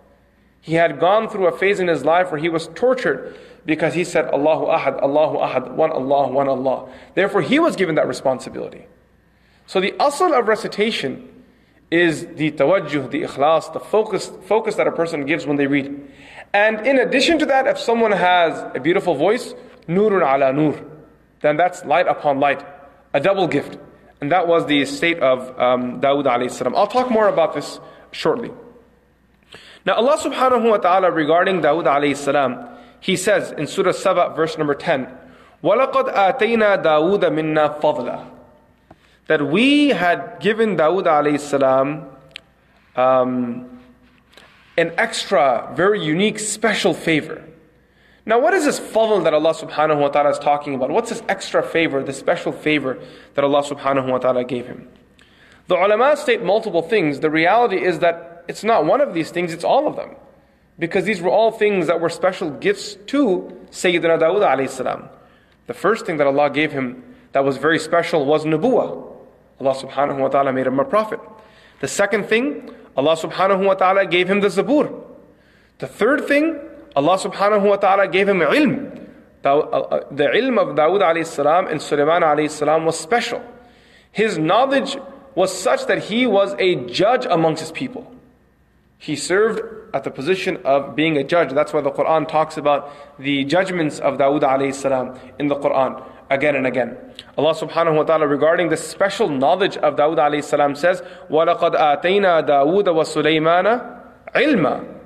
He 0.60 0.74
had 0.74 1.00
gone 1.00 1.28
through 1.28 1.46
a 1.46 1.56
phase 1.56 1.80
in 1.80 1.88
his 1.88 2.04
life 2.04 2.30
where 2.30 2.40
he 2.40 2.48
was 2.48 2.68
tortured 2.68 3.36
because 3.64 3.94
he 3.94 4.04
said 4.04 4.26
Allahu 4.26 4.66
Ahad, 4.66 5.00
Allahu 5.02 5.36
Ahad, 5.38 5.72
one 5.72 5.90
Allah, 5.90 6.28
one 6.28 6.48
Allah. 6.48 6.88
Therefore, 7.14 7.42
he 7.42 7.58
was 7.58 7.76
given 7.76 7.94
that 7.96 8.08
responsibility. 8.08 8.86
So 9.66 9.80
the 9.80 9.92
asl 9.92 10.38
of 10.38 10.48
recitation 10.48 11.37
is 11.91 12.25
the 12.25 12.51
tawajjuh, 12.51 13.11
the 13.11 13.21
ikhlas, 13.21 13.71
the 13.71 13.79
focus, 13.79 14.31
focus 14.47 14.75
that 14.75 14.87
a 14.87 14.91
person 14.91 15.25
gives 15.25 15.45
when 15.45 15.57
they 15.57 15.67
read. 15.67 16.09
And 16.51 16.85
in 16.87 16.97
addition 16.99 17.37
to 17.39 17.45
that, 17.45 17.67
if 17.67 17.77
someone 17.77 18.11
has 18.11 18.59
a 18.75 18.79
beautiful 18.79 19.13
voice, 19.15 19.53
nurun 19.87 20.21
ala 20.21 20.51
nur, 20.53 20.79
then 21.41 21.55
that's 21.57 21.85
light 21.85 22.07
upon 22.07 22.39
light, 22.39 22.65
a 23.13 23.19
double 23.19 23.47
gift. 23.47 23.77
And 24.21 24.31
that 24.31 24.47
was 24.47 24.65
the 24.65 24.85
state 24.85 25.19
of 25.19 25.49
um, 25.59 26.01
Dawood 26.01 26.25
alayhi 26.25 26.49
salam. 26.49 26.75
I'll 26.75 26.87
talk 26.87 27.11
more 27.11 27.27
about 27.27 27.53
this 27.53 27.79
shortly. 28.11 28.51
Now 29.85 29.95
Allah 29.95 30.17
subhanahu 30.17 30.69
wa 30.69 30.77
ta'ala 30.77 31.11
regarding 31.11 31.61
Dawood 31.61 31.85
alayhi 31.85 32.17
salam, 32.17 32.69
He 33.01 33.17
says 33.17 33.51
in 33.51 33.67
Surah 33.67 33.91
Saba 33.91 34.33
verse 34.35 34.57
number 34.57 34.73
10, 34.73 35.07
وَلَقَدْ 35.63 36.13
آتَيْنَا 36.13 36.83
دَاوُودَ 36.83 37.21
مِنَّا 37.21 37.81
فَضْلًا 37.81 38.33
that 39.28 39.46
we 39.46 39.90
had 39.90 40.40
given 40.40 40.76
Dawood 40.76 41.04
alayhi 41.04 41.38
salam 41.38 42.06
um, 42.96 43.80
an 44.76 44.92
extra, 44.98 45.70
very 45.74 46.04
unique, 46.04 46.38
special 46.38 46.92
favor. 46.92 47.44
Now, 48.24 48.40
what 48.40 48.52
is 48.54 48.64
this 48.64 48.78
fadl 48.78 49.24
that 49.24 49.32
Allah 49.32 49.54
subhanahu 49.54 50.00
wa 50.00 50.08
ta'ala 50.08 50.30
is 50.30 50.38
talking 50.38 50.74
about? 50.74 50.90
What's 50.90 51.10
this 51.10 51.22
extra 51.28 51.62
favor, 51.62 52.02
this 52.02 52.18
special 52.18 52.52
favor 52.52 52.98
that 53.34 53.44
Allah 53.44 53.62
subhanahu 53.62 54.10
wa 54.10 54.18
ta'ala 54.18 54.44
gave 54.44 54.66
him? 54.66 54.88
The 55.66 55.76
ulama 55.76 56.16
state 56.16 56.42
multiple 56.42 56.82
things. 56.82 57.20
The 57.20 57.30
reality 57.30 57.82
is 57.82 57.98
that 57.98 58.44
it's 58.48 58.64
not 58.64 58.86
one 58.86 59.00
of 59.00 59.14
these 59.14 59.30
things, 59.30 59.52
it's 59.52 59.64
all 59.64 59.86
of 59.86 59.96
them. 59.96 60.16
Because 60.78 61.04
these 61.04 61.20
were 61.20 61.30
all 61.30 61.50
things 61.50 61.86
that 61.86 62.00
were 62.00 62.08
special 62.08 62.50
gifts 62.50 62.96
to 63.08 63.66
Sayyidina 63.70 64.20
Dawood 64.20 64.46
alayhi 64.46 64.70
salam. 64.70 65.08
The 65.66 65.74
first 65.74 66.06
thing 66.06 66.16
that 66.16 66.26
Allah 66.26 66.50
gave 66.50 66.72
him 66.72 67.02
that 67.32 67.44
was 67.44 67.58
very 67.58 67.78
special 67.78 68.24
was 68.24 68.44
nubuwah. 68.44 69.17
Allah 69.60 69.74
subhanahu 69.74 70.18
wa 70.18 70.28
ta'ala 70.28 70.52
made 70.52 70.66
him 70.66 70.78
a 70.78 70.84
prophet. 70.84 71.20
The 71.80 71.88
second 71.88 72.26
thing, 72.26 72.70
Allah 72.96 73.16
subhanahu 73.16 73.64
wa 73.64 73.74
ta'ala 73.74 74.06
gave 74.06 74.28
him 74.28 74.40
the 74.40 74.48
zabur. 74.48 75.04
The 75.78 75.86
third 75.86 76.26
thing, 76.26 76.58
Allah 76.96 77.18
subhanahu 77.18 77.68
wa 77.68 77.76
ta'ala 77.76 78.08
gave 78.08 78.28
him 78.28 78.38
ilm. 78.38 79.06
Uh, 79.44 79.58
uh, 79.58 80.04
the 80.10 80.24
ilm 80.24 80.58
of 80.58 80.76
Dawood 80.76 81.00
alayhi 81.00 81.26
salam 81.26 81.68
and 81.68 81.80
Sulaiman 81.80 82.22
alayhi 82.22 82.50
salam 82.50 82.84
was 82.84 82.98
special. 82.98 83.42
His 84.10 84.36
knowledge 84.36 84.98
was 85.34 85.56
such 85.56 85.86
that 85.86 86.04
he 86.04 86.26
was 86.26 86.54
a 86.58 86.74
judge 86.86 87.24
amongst 87.24 87.60
his 87.60 87.70
people. 87.70 88.12
He 88.98 89.14
served 89.14 89.60
at 89.94 90.02
the 90.02 90.10
position 90.10 90.58
of 90.64 90.96
being 90.96 91.16
a 91.16 91.24
judge. 91.24 91.52
That's 91.52 91.72
why 91.72 91.80
the 91.80 91.92
Quran 91.92 92.26
talks 92.26 92.56
about 92.56 92.90
the 93.18 93.44
judgments 93.44 94.00
of 94.00 94.18
Dawood 94.18 94.42
alayhi 94.42 94.74
salam 94.74 95.18
in 95.38 95.46
the 95.46 95.54
Quran 95.54 96.02
again 96.29 96.55
and 96.55 96.67
again. 96.67 96.97
Allah 97.37 97.53
subhanahu 97.53 97.97
wa 97.97 98.03
ta'ala 98.03 98.27
regarding 98.27 98.69
the 98.69 98.77
special 98.77 99.29
knowledge 99.29 99.77
of 99.77 99.95
Dawood 99.95 100.17
alayhi 100.17 100.43
salam 100.43 100.75
says, 100.75 101.01
وَلَقَدْ 101.29 101.75
آتَيْنَا 101.75 102.47
دَاوُودَ 102.47 102.85
وَسُلَيْمَانَ 102.85 103.99
عِلْمًا 104.35 104.96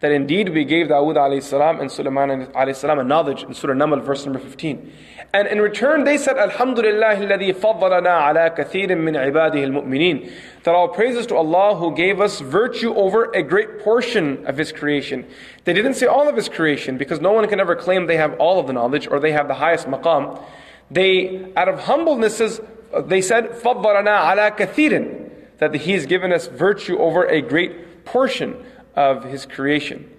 that 0.00 0.12
indeed 0.12 0.48
we 0.48 0.64
gave 0.64 0.88
Dawood 0.88 1.16
alayhi 1.16 1.80
and 1.80 1.92
Sulaiman 1.92 2.46
alayhi 2.46 3.00
a 3.00 3.04
knowledge 3.04 3.42
in 3.42 3.52
Surah 3.52 3.74
Naml 3.74 4.02
verse 4.02 4.24
number 4.24 4.38
15. 4.38 4.92
And 5.34 5.46
in 5.46 5.60
return 5.60 6.04
they 6.04 6.16
said, 6.16 6.38
Alhamdulillah 6.38 7.16
alladhi 7.16 7.54
faddalana 7.54 8.30
ala 8.30 8.50
kathirin 8.50 9.02
min 9.02 9.14
ibadihi 9.14 9.62
al-mu'mineen. 9.62 10.32
That 10.64 10.74
all 10.74 10.88
praises 10.88 11.26
to 11.26 11.36
Allah 11.36 11.76
who 11.76 11.94
gave 11.94 12.18
us 12.20 12.40
virtue 12.40 12.94
over 12.94 13.30
a 13.32 13.42
great 13.42 13.80
portion 13.80 14.46
of 14.46 14.56
His 14.56 14.72
creation. 14.72 15.26
They 15.64 15.74
didn't 15.74 15.94
say 15.94 16.06
all 16.06 16.28
of 16.28 16.34
His 16.34 16.48
creation 16.48 16.96
because 16.96 17.20
no 17.20 17.32
one 17.32 17.46
can 17.48 17.60
ever 17.60 17.76
claim 17.76 18.06
they 18.06 18.16
have 18.16 18.34
all 18.40 18.58
of 18.58 18.66
the 18.66 18.72
knowledge 18.72 19.06
or 19.06 19.20
they 19.20 19.32
have 19.32 19.48
the 19.48 19.54
highest 19.54 19.86
maqam. 19.86 20.42
They, 20.90 21.52
out 21.54 21.68
of 21.68 21.80
humbleness, 21.80 22.60
they 23.04 23.20
said, 23.20 23.50
faddalana 23.50 24.32
ala 24.32 24.50
kathirin. 24.50 25.30
That 25.58 25.74
He 25.74 25.92
has 25.92 26.06
given 26.06 26.32
us 26.32 26.46
virtue 26.48 26.98
over 26.98 27.26
a 27.26 27.42
great 27.42 28.04
portion 28.06 28.56
of 28.94 29.24
his 29.24 29.46
creation. 29.46 30.10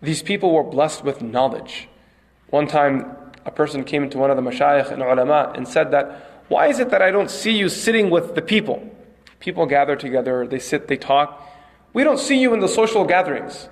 These 0.00 0.22
people 0.22 0.52
were 0.52 0.62
blessed 0.62 1.04
with 1.04 1.22
knowledge. 1.22 1.88
One 2.50 2.66
time, 2.66 3.16
a 3.44 3.50
person 3.50 3.84
came 3.84 4.02
into 4.04 4.18
one 4.18 4.30
of 4.30 4.36
the 4.36 4.42
mashayikh 4.42 4.90
and 4.90 5.02
ulama 5.02 5.52
and 5.54 5.66
said 5.66 5.90
that, 5.90 6.44
why 6.48 6.68
is 6.68 6.78
it 6.78 6.90
that 6.90 7.02
I 7.02 7.10
don't 7.10 7.30
see 7.30 7.52
you 7.56 7.68
sitting 7.68 8.10
with 8.10 8.34
the 8.34 8.42
people? 8.42 8.88
People 9.40 9.66
gather 9.66 9.96
together, 9.96 10.46
they 10.46 10.58
sit, 10.58 10.88
they 10.88 10.96
talk. 10.96 11.42
We 11.92 12.04
don't 12.04 12.18
see 12.18 12.38
you 12.40 12.54
in 12.54 12.60
the 12.60 12.68
social 12.68 13.04
gatherings. 13.04 13.68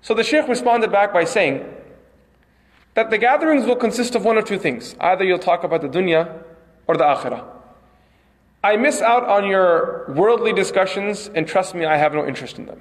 So 0.00 0.14
the 0.14 0.24
sheikh 0.24 0.48
responded 0.48 0.90
back 0.90 1.12
by 1.12 1.24
saying 1.24 1.64
that 2.94 3.10
the 3.10 3.18
gatherings 3.18 3.66
will 3.66 3.76
consist 3.76 4.14
of 4.14 4.24
one 4.24 4.36
or 4.36 4.42
two 4.42 4.58
things. 4.58 4.94
Either 5.00 5.24
you'll 5.24 5.38
talk 5.38 5.64
about 5.64 5.82
the 5.82 5.88
dunya 5.88 6.42
or 6.86 6.96
the 6.96 7.04
akhirah. 7.04 7.44
I 8.64 8.76
miss 8.76 9.00
out 9.00 9.24
on 9.24 9.46
your 9.46 10.12
worldly 10.14 10.52
discussions, 10.52 11.28
and 11.34 11.48
trust 11.48 11.74
me, 11.74 11.84
I 11.84 11.96
have 11.96 12.14
no 12.14 12.26
interest 12.26 12.58
in 12.58 12.66
them. 12.66 12.80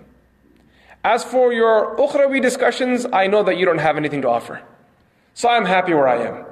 As 1.04 1.22
for 1.22 1.52
your 1.52 1.96
ukhrawi 1.96 2.42
discussions, 2.42 3.06
I 3.12 3.26
know 3.26 3.42
that 3.44 3.56
you 3.56 3.64
don't 3.64 3.78
have 3.78 3.96
anything 3.96 4.22
to 4.22 4.28
offer. 4.28 4.62
So 5.34 5.48
I'm 5.48 5.64
happy 5.64 5.94
where 5.94 6.08
I 6.08 6.16
am. 6.24 6.44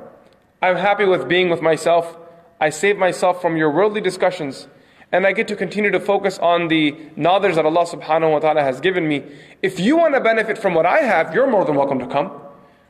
I'm 0.63 0.77
happy 0.77 1.05
with 1.05 1.29
being 1.29 1.51
with 1.51 1.61
myself. 1.61 2.17
I 2.61 2.71
save 2.71 2.97
myself 2.97 3.43
from 3.43 3.57
your 3.57 3.71
worldly 3.71 4.01
discussions. 4.01 4.69
And 5.11 5.27
I 5.27 5.33
get 5.33 5.49
to 5.49 5.57
continue 5.57 5.91
to 5.91 6.01
focus 6.01 6.39
on 6.39 6.69
the 6.69 6.97
knowledge 7.17 7.55
that 7.57 7.67
Allah 7.67 7.87
subhanahu 7.87 8.33
wa 8.33 8.39
ta'ala 8.39 8.63
has 8.63 8.81
given 8.81 9.07
me. 9.07 9.23
If 9.63 9.79
you 9.79 9.97
want 9.97 10.15
to 10.15 10.21
benefit 10.21 10.59
from 10.59 10.75
what 10.75 10.87
I 10.87 10.99
have, 10.99 11.35
you're 11.35 11.47
more 11.47 11.65
than 11.65 11.77
welcome 11.77 11.99
to 11.99 12.07
come. 12.07 12.31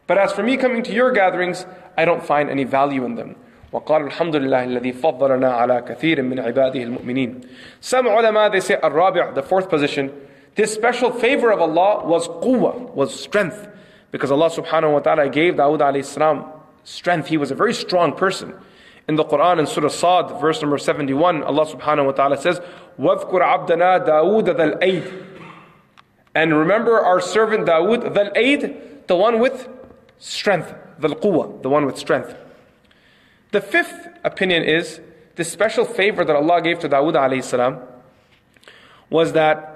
But 0.06 0.18
as 0.18 0.32
for 0.32 0.42
me 0.42 0.56
coming 0.56 0.82
to 0.84 0.92
your 0.92 1.12
gatherings, 1.12 1.66
I 1.96 2.04
don't 2.04 2.22
find 2.22 2.50
any 2.50 2.64
value 2.64 3.04
in 3.04 3.14
them. 3.14 3.36
وقال 3.72 4.06
الحمد 4.06 4.36
لله 4.36 4.64
الذي 4.64 4.92
فضلنا 4.92 5.52
على 5.52 5.82
كثير 5.88 6.22
من 6.22 6.38
عباده 6.40 6.82
المؤمنين. 6.82 7.40
Some 7.80 8.06
ulama, 8.06 8.48
they 8.50 8.60
say, 8.60 8.76
الرابع, 8.76 9.34
the 9.34 9.42
fourth 9.42 9.68
position, 9.68 10.12
this 10.54 10.72
special 10.72 11.10
favor 11.10 11.52
of 11.52 11.60
Allah 11.60 12.06
was 12.06 12.28
quwwah, 12.28 12.94
was 12.94 13.18
strength. 13.18 13.68
Because 14.10 14.30
Allah 14.30 14.50
subhanahu 14.50 14.92
wa 14.92 15.00
ta'ala 15.00 15.28
gave 15.28 15.54
Dawood 15.54 15.80
alayhi 15.80 16.04
salam 16.04 16.44
strength. 16.84 17.28
He 17.28 17.36
was 17.36 17.50
a 17.50 17.54
very 17.54 17.74
strong 17.74 18.14
person. 18.14 18.54
In 19.08 19.16
the 19.16 19.24
Quran, 19.24 19.58
in 19.58 19.66
Surah 19.66 19.88
Sad, 19.88 20.40
verse 20.40 20.62
number 20.62 20.78
71, 20.78 21.42
Allah 21.42 21.66
subhanahu 21.66 22.06
wa 22.06 22.12
ta'ala 22.12 22.38
says, 22.38 22.60
وَاذْكُرْ 22.98 23.66
عَبْدَنَا 23.68 24.06
دَاوُودَ 24.06 24.56
ذَا 24.56 24.78
الْأَيْدِ 24.78 25.24
And 26.34 26.56
remember 26.56 27.00
our 27.00 27.20
servant 27.20 27.66
Dawood, 27.66 28.14
ذَا 28.14 28.32
الْأَيْدِ, 28.32 29.06
the 29.08 29.16
one 29.16 29.40
with 29.40 29.68
strength, 30.18 30.72
ذَا 31.00 31.12
الْقُوَّة, 31.12 31.62
the 31.62 31.68
one 31.68 31.84
with 31.84 31.98
strength. 31.98 32.34
The 33.50 33.60
fifth 33.60 34.08
opinion 34.24 34.62
is, 34.62 35.00
the 35.36 35.44
special 35.44 35.84
favor 35.84 36.24
that 36.24 36.34
Allah 36.34 36.62
gave 36.62 36.78
to 36.78 36.88
Dawood 36.88 37.14
alayhi 37.14 37.42
salam 37.42 37.80
was 39.10 39.32
that 39.32 39.67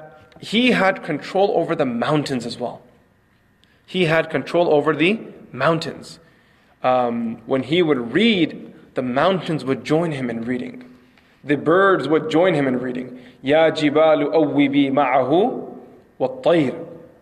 he 0.44 0.72
had 0.72 1.04
control 1.04 1.54
over 1.56 1.74
the 1.74 1.86
mountains 1.86 2.46
as 2.46 2.60
well. 2.60 2.82
He 3.86 4.06
had 4.06 4.30
control 4.30 4.74
over 4.74 4.94
the 4.94 5.18
mountains. 5.54 6.20
Um, 6.84 7.38
when 7.46 7.64
he 7.64 7.82
would 7.82 8.12
read, 8.12 8.74
the 8.96 9.02
mountains 9.02 9.64
would 9.64 9.86
join 9.86 10.12
him 10.12 10.30
in 10.30 10.44
reading. 10.44 10.94
The 11.46 11.56
birds 11.56 12.10
would 12.10 12.30
join 12.30 12.56
him 12.56 12.68
in 12.68 12.80
reading. 12.82 13.22
Ya 13.42 13.72
jibalu 13.72 14.34
awwibi 14.34 14.92
ma'ahu 14.92 15.78
wa 16.18 16.28
tayr. 16.28 16.76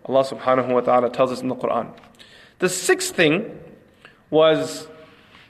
Allah 0.04 0.24
subhanahu 0.24 0.74
wa 0.74 0.80
ta'ala 0.80 1.08
tells 1.10 1.30
us 1.30 1.42
in 1.42 1.48
the 1.48 1.54
Quran. 1.54 1.94
The 2.58 2.68
sixth 2.68 3.14
thing 3.14 3.56
was 4.30 4.88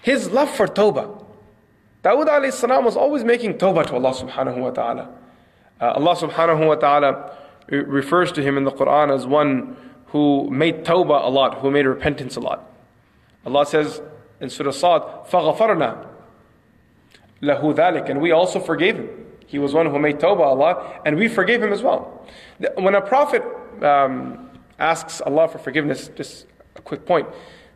his 0.02 0.30
love 0.30 0.50
for 0.50 0.66
tawbah. 0.66 1.24
Dawood 2.04 2.26
alayhi 2.26 2.52
salam 2.52 2.84
was 2.84 2.96
always 2.98 3.24
making 3.24 3.54
tawbah 3.54 3.86
to 3.86 3.94
Allah 3.94 4.12
subhanahu 4.12 4.58
wa 4.58 4.70
ta'ala. 4.70 5.08
Uh, 5.80 5.92
Allah 5.92 6.16
subhanahu 6.16 6.66
wa 6.66 6.74
ta'ala 6.74 7.38
it 7.71 7.87
refers 7.87 8.31
to 8.33 8.41
him 8.41 8.57
in 8.57 8.63
the 8.63 8.71
Quran 8.71 9.13
as 9.13 9.25
one 9.25 9.75
who 10.07 10.49
made 10.49 10.85
tawbah 10.85 11.25
a 11.25 11.29
lot, 11.29 11.59
who 11.59 11.69
made 11.69 11.85
repentance 11.85 12.35
a 12.35 12.39
lot. 12.39 12.71
Allah 13.45 13.65
says 13.65 14.01
in 14.39 14.49
Surah 14.49 14.71
Sad, 14.71 15.01
فَغَفَرْنَا 15.29 16.07
لَهُ 17.41 17.61
ذَلِكَ 17.61 18.09
And 18.09 18.21
we 18.21 18.31
also 18.31 18.59
forgave 18.59 18.97
him. 18.97 19.09
He 19.45 19.59
was 19.59 19.73
one 19.73 19.85
who 19.85 19.99
made 19.99 20.19
tawbah 20.19 20.51
a 20.51 20.55
lot, 20.55 21.01
and 21.05 21.17
we 21.17 21.27
forgave 21.27 21.61
him 21.61 21.71
as 21.71 21.81
well. 21.81 22.25
When 22.75 22.95
a 22.95 23.01
prophet 23.01 23.43
um, 23.81 24.49
asks 24.79 25.21
Allah 25.21 25.47
for 25.47 25.57
forgiveness, 25.57 26.09
just 26.15 26.45
a 26.75 26.81
quick 26.81 27.05
point, 27.05 27.27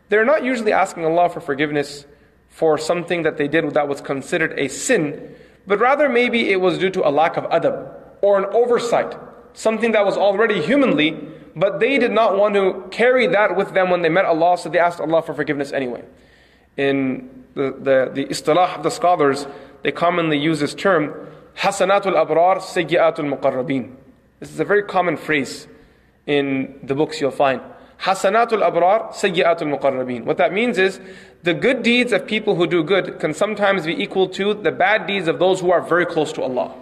they're 0.08 0.24
not 0.24 0.44
usually 0.44 0.72
asking 0.72 1.04
Allah 1.04 1.30
for 1.30 1.40
forgiveness 1.40 2.06
for 2.48 2.76
something 2.76 3.22
that 3.22 3.38
they 3.38 3.48
did 3.48 3.72
that 3.72 3.88
was 3.88 4.02
considered 4.02 4.58
a 4.58 4.68
sin, 4.68 5.34
but 5.66 5.78
rather 5.78 6.08
maybe 6.08 6.50
it 6.50 6.60
was 6.60 6.76
due 6.78 6.90
to 6.90 7.08
a 7.08 7.10
lack 7.10 7.38
of 7.38 7.44
adab 7.44 7.94
or 8.20 8.38
an 8.38 8.44
oversight 8.52 9.14
something 9.57 9.91
that 9.93 10.05
was 10.05 10.15
already 10.15 10.61
humanly, 10.61 11.17
but 11.55 11.79
they 11.79 11.97
did 11.97 12.11
not 12.11 12.37
want 12.37 12.53
to 12.53 12.87
carry 12.91 13.25
that 13.25 13.55
with 13.55 13.73
them 13.73 13.89
when 13.89 14.03
they 14.03 14.09
met 14.09 14.23
Allah, 14.25 14.55
so 14.57 14.69
they 14.69 14.77
asked 14.77 15.01
Allah 15.01 15.23
for 15.23 15.33
forgiveness 15.33 15.73
anyway. 15.73 16.03
In 16.77 17.45
the, 17.55 17.71
the, 17.71 18.11
the 18.13 18.25
istilah 18.25 18.77
of 18.77 18.83
the 18.83 18.91
scholars, 18.91 19.47
they 19.81 19.91
commonly 19.91 20.37
use 20.37 20.59
this 20.59 20.75
term, 20.75 21.11
Hasanatul 21.57 22.13
Abrar, 22.13 22.59
Sayyiatul 22.59 23.35
Muqarrabin. 23.35 23.95
This 24.39 24.51
is 24.51 24.59
a 24.59 24.63
very 24.63 24.83
common 24.83 25.17
phrase 25.17 25.67
in 26.27 26.79
the 26.83 26.93
books 26.93 27.19
you'll 27.19 27.31
find. 27.31 27.59
Hasanatul 28.01 28.61
Abrar, 28.61 29.11
Sayyiatul 29.11 29.75
Muqarrabin. 29.75 30.23
What 30.23 30.37
that 30.37 30.53
means 30.53 30.77
is, 30.77 30.99
the 31.41 31.55
good 31.55 31.81
deeds 31.81 32.13
of 32.13 32.27
people 32.27 32.53
who 32.53 32.67
do 32.67 32.83
good 32.83 33.19
can 33.19 33.33
sometimes 33.33 33.87
be 33.87 33.99
equal 33.99 34.29
to 34.29 34.53
the 34.53 34.71
bad 34.71 35.07
deeds 35.07 35.27
of 35.27 35.39
those 35.39 35.61
who 35.61 35.71
are 35.71 35.81
very 35.81 36.05
close 36.05 36.31
to 36.33 36.43
Allah. 36.43 36.75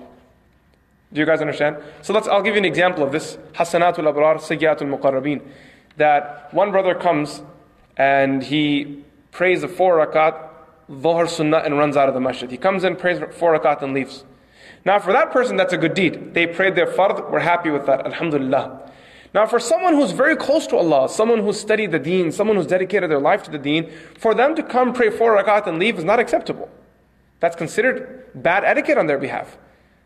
Do 1.15 1.22
you 1.22 1.25
guys 1.25 1.39
understand? 1.39 1.77
So 2.01 2.13
let's, 2.13 2.27
I'll 2.27 2.41
give 2.41 2.55
you 2.55 2.60
an 2.60 2.65
example 2.65 3.01
of 3.01 3.13
this. 3.13 3.38
Hasanatul 3.53 4.12
abrar, 4.13 4.36
sayyatul 4.36 5.00
muqarrabin. 5.00 5.41
That 5.95 6.53
one 6.53 6.72
brother 6.72 6.93
comes 6.93 7.41
and 7.95 8.43
he 8.43 9.05
prays 9.31 9.62
the 9.62 9.69
four 9.69 10.05
rakat, 10.05 10.50
dhuhr 10.91 11.29
sunnah, 11.29 11.60
and 11.60 11.77
runs 11.77 11.95
out 11.95 12.10
of 12.10 12.15
the 12.15 12.19
masjid. 12.19 12.51
He 12.51 12.57
comes 12.57 12.84
in, 12.84 12.98
prays 12.98 13.22
four 13.31 13.57
rakat, 13.57 13.81
and 13.81 13.93
leaves. 13.93 14.25
Now, 14.84 15.00
for 15.00 15.13
that 15.13 15.31
person, 15.31 15.55
that's 15.55 15.72
a 15.72 15.77
good 15.77 15.93
deed. 15.93 16.34
They 16.34 16.48
prayed 16.48 16.75
their 16.75 16.88
fard, 16.88 17.31
we're 17.31 17.39
happy 17.39 17.69
with 17.69 17.86
that, 17.86 18.05
alhamdulillah. 18.05 18.91
Now, 19.34 19.45
for 19.45 19.60
someone 19.60 19.93
who's 19.93 20.12
very 20.12 20.36
close 20.36 20.67
to 20.67 20.75
Allah, 20.75 21.07
someone 21.07 21.39
who's 21.39 21.60
studied 21.60 21.91
the 21.91 22.00
deen, 22.00 22.34
someone 22.34 22.57
who's 22.57 22.67
dedicated 22.67 23.10
their 23.10 23.19
life 23.19 23.43
to 23.43 23.51
the 23.51 23.57
deen, 23.57 23.89
for 24.17 24.36
them 24.36 24.53
to 24.55 24.63
come 24.63 24.91
pray 24.91 25.10
four 25.10 25.41
rakat 25.41 25.65
and 25.65 25.79
leave 25.79 25.98
is 25.98 26.03
not 26.03 26.19
acceptable. 26.19 26.69
That's 27.39 27.55
considered 27.55 28.25
bad 28.36 28.65
etiquette 28.65 28.98
on 28.98 29.07
their 29.07 29.17
behalf. 29.17 29.57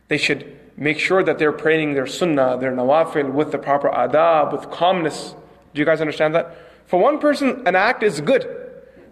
They 0.07 0.17
should 0.17 0.68
make 0.79 0.97
sure 0.97 1.21
that 1.21 1.37
they're 1.37 1.51
praying 1.51 1.93
their 1.93 2.07
sunnah, 2.07 2.57
their 2.57 2.71
nawafil 2.71 3.31
with 3.31 3.51
the 3.51 3.57
proper 3.57 3.89
adab, 3.89 4.53
with 4.53 4.71
calmness. 4.71 5.35
Do 5.73 5.79
you 5.79 5.85
guys 5.85 6.01
understand 6.01 6.33
that? 6.35 6.57
For 6.85 6.99
one 6.99 7.19
person, 7.19 7.61
an 7.67 7.75
act 7.75 8.01
is 8.01 8.21
good. 8.21 8.47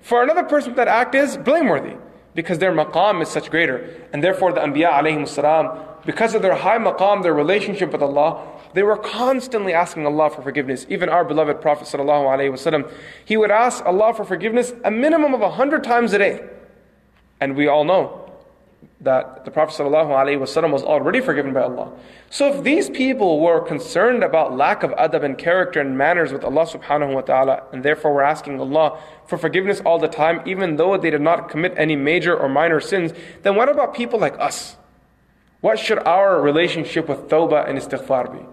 For 0.02 0.24
another 0.24 0.44
person, 0.44 0.74
that 0.76 0.88
act 0.88 1.14
is 1.14 1.38
blameworthy 1.38 1.96
because 2.34 2.60
their 2.60 2.72
maqam 2.72 3.22
is 3.22 3.28
such 3.28 3.52
greater. 3.52 4.08
And 4.14 4.24
therefore, 4.24 4.54
the 4.54 4.62
Anbiya 4.62 4.92
alayhim 4.92 5.28
salam, 5.28 5.78
because 6.06 6.34
of 6.34 6.42
their 6.42 6.56
high 6.56 6.78
maqam, 6.78 7.22
their 7.22 7.34
relationship 7.34 7.92
with 7.92 8.02
Allah, 8.02 8.48
they 8.74 8.84
were 8.84 8.98
constantly 8.98 9.74
asking 9.74 10.06
Allah 10.06 10.30
for 10.30 10.42
forgiveness. 10.42 10.86
Even 10.88 11.10
our 11.10 11.26
beloved 11.26 11.62
Prophet 11.62 11.88
wasallam, 11.88 12.90
he 13.26 13.36
would 13.36 13.52
ask 13.52 13.86
Allah 13.86 14.14
for 14.14 14.24
forgiveness 14.24 14.72
a 14.86 14.92
minimum 14.92 15.34
of 15.34 15.42
a 15.42 15.50
hundred 15.50 15.84
times 15.84 16.14
a 16.14 16.20
day. 16.20 16.48
And 17.42 17.58
we 17.58 17.68
all 17.68 17.84
know 17.84 18.27
that 19.00 19.46
the 19.46 19.52
Prophet 19.52 19.84
ﷺ 19.84 20.72
was 20.72 20.84
already 20.84 21.22
forgiven 21.22 21.54
by 21.54 21.62
Allah. 21.62 21.92
So 22.32 22.52
if 22.52 22.64
these 22.64 22.90
people 22.90 23.40
were 23.40 23.62
concerned 23.62 24.24
about 24.24 24.58
lack 24.58 24.82
of 24.82 24.92
adab 24.92 25.24
and 25.24 25.38
character 25.38 25.80
and 25.80 25.96
manners 25.96 26.34
with 26.34 26.44
Allah 26.44 26.66
subhanahu 26.66 27.14
wa 27.14 27.22
ta'ala, 27.22 27.64
and 27.72 27.84
therefore 27.84 28.14
were 28.14 28.24
asking 28.24 28.60
Allah 28.60 29.00
for 29.28 29.38
forgiveness 29.38 29.82
all 29.86 30.00
the 30.00 30.08
time, 30.08 30.42
even 30.48 30.78
though 30.78 30.98
they 30.98 31.12
did 31.12 31.22
not 31.22 31.50
commit 31.50 31.74
any 31.78 31.96
major 31.96 32.36
or 32.36 32.50
minor 32.50 32.80
sins, 32.80 33.14
then 33.44 33.56
what 33.56 33.70
about 33.70 33.94
people 33.94 34.20
like 34.20 34.38
us? 34.40 34.78
What 35.62 35.78
should 35.78 36.00
our 36.00 36.42
relationship 36.42 37.08
with 37.08 37.30
tawbah 37.30 37.70
and 37.70 37.78
istighfar 37.78 38.32
be? 38.34 38.46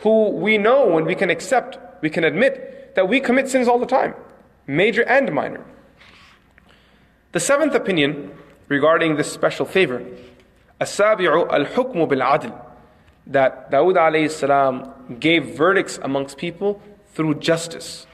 Who 0.00 0.30
we 0.30 0.58
know 0.58 0.96
and 0.96 1.06
we 1.06 1.16
can 1.16 1.28
accept, 1.30 1.78
we 2.02 2.10
can 2.10 2.22
admit 2.22 2.94
that 2.94 3.08
we 3.08 3.18
commit 3.18 3.48
sins 3.48 3.66
all 3.66 3.78
the 3.78 3.86
time, 3.86 4.14
major 4.66 5.02
and 5.02 5.32
minor. 5.32 5.64
The 7.32 7.40
seventh 7.40 7.74
opinion 7.74 8.32
regarding 8.72 9.16
this 9.16 9.30
special 9.30 9.66
favor. 9.66 10.02
Asabi'u 10.80 11.52
al-hukm 11.58 12.08
bil-adl. 12.08 12.52
That 13.26 13.70
Dawood 13.70 13.96
alayhi 13.96 14.30
salam 14.30 15.18
gave 15.20 15.54
verdicts 15.56 15.98
amongst 16.02 16.38
people 16.38 16.80
through 17.14 17.34
justice. 17.50 18.06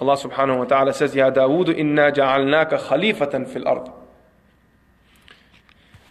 Allah 0.00 0.16
subhanahu 0.16 0.58
wa 0.58 0.64
ta'ala 0.64 0.92
says, 0.94 1.14
Ya 1.14 1.30
Dawood 1.30 1.68
inna 1.68 2.10
ja'alnaka 2.10 2.80
khalifatan 2.88 3.46
fil 3.46 3.68
ard. 3.68 3.90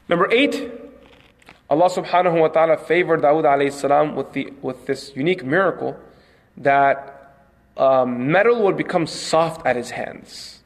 Number 0.08 0.32
eight, 0.32 0.56
Allah 1.70 1.90
subhanahu 1.90 2.40
wa 2.40 2.48
ta'ala 2.48 2.78
favored 2.78 3.22
Dawood 3.22 3.44
alayhi 3.44 3.74
salam 3.74 4.16
with, 4.16 4.32
the, 4.34 4.54
with 4.62 4.86
this 4.86 5.12
unique 5.16 5.44
miracle 5.44 6.00
that 6.58 7.44
um, 7.76 8.32
metal 8.32 8.62
would 8.64 8.78
become 8.78 9.08
soft 9.08 9.66
at 9.66 9.76
his 9.76 9.90
hands. 9.90 10.62